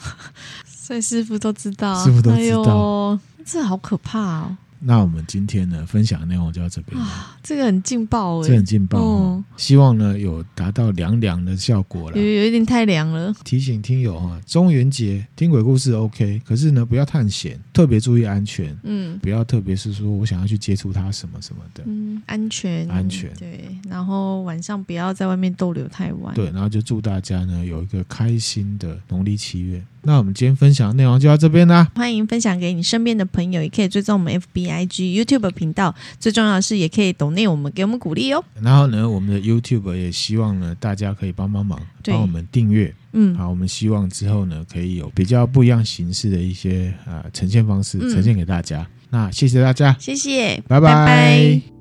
[0.65, 4.57] 所以师傅都知道，师傅都知道，哎、这好可怕哦。
[4.81, 6.99] 那我们今天呢，分享的内容就到这边。
[6.99, 9.43] 啊，这个很劲爆哎，这很劲爆哦。
[9.57, 12.17] 希望呢有达到凉凉的效果了。
[12.17, 13.33] 有有一点太凉了。
[13.43, 18.77] 提醒听友哈，中元节听鬼故事 OK，可是呢不要探险，特别注意安全。
[18.83, 21.83] 嗯，不要特别是说我想要去接触它什么什么的。
[21.85, 23.33] 嗯，安全，安全。
[23.33, 26.33] 对，然后晚上不要在外面逗留太晚。
[26.33, 29.83] 对，然后就祝大家呢有一个开心的农历七月。
[30.03, 35.93] 那我们今天分享的内容就到这边啦，欢迎分享给你身边的朋友，也可以追踪我们 FBIG YouTube 频道。
[36.19, 38.43] 最重要的是，也可以懂内我们，给我们鼓励哦。
[38.61, 42.93] 然后呢，我们的 YouTube 也希望呢，大家可以帮帮忙，帮我们订阅。
[43.11, 48.81] 嗯，好，我们希望之后呢，可以有比较不一样形式的一些啊、呃、呈现方式，呈现给大家。
[48.81, 50.93] 嗯、那谢谢大家，谢谢，拜拜。
[50.93, 51.78] 拜拜。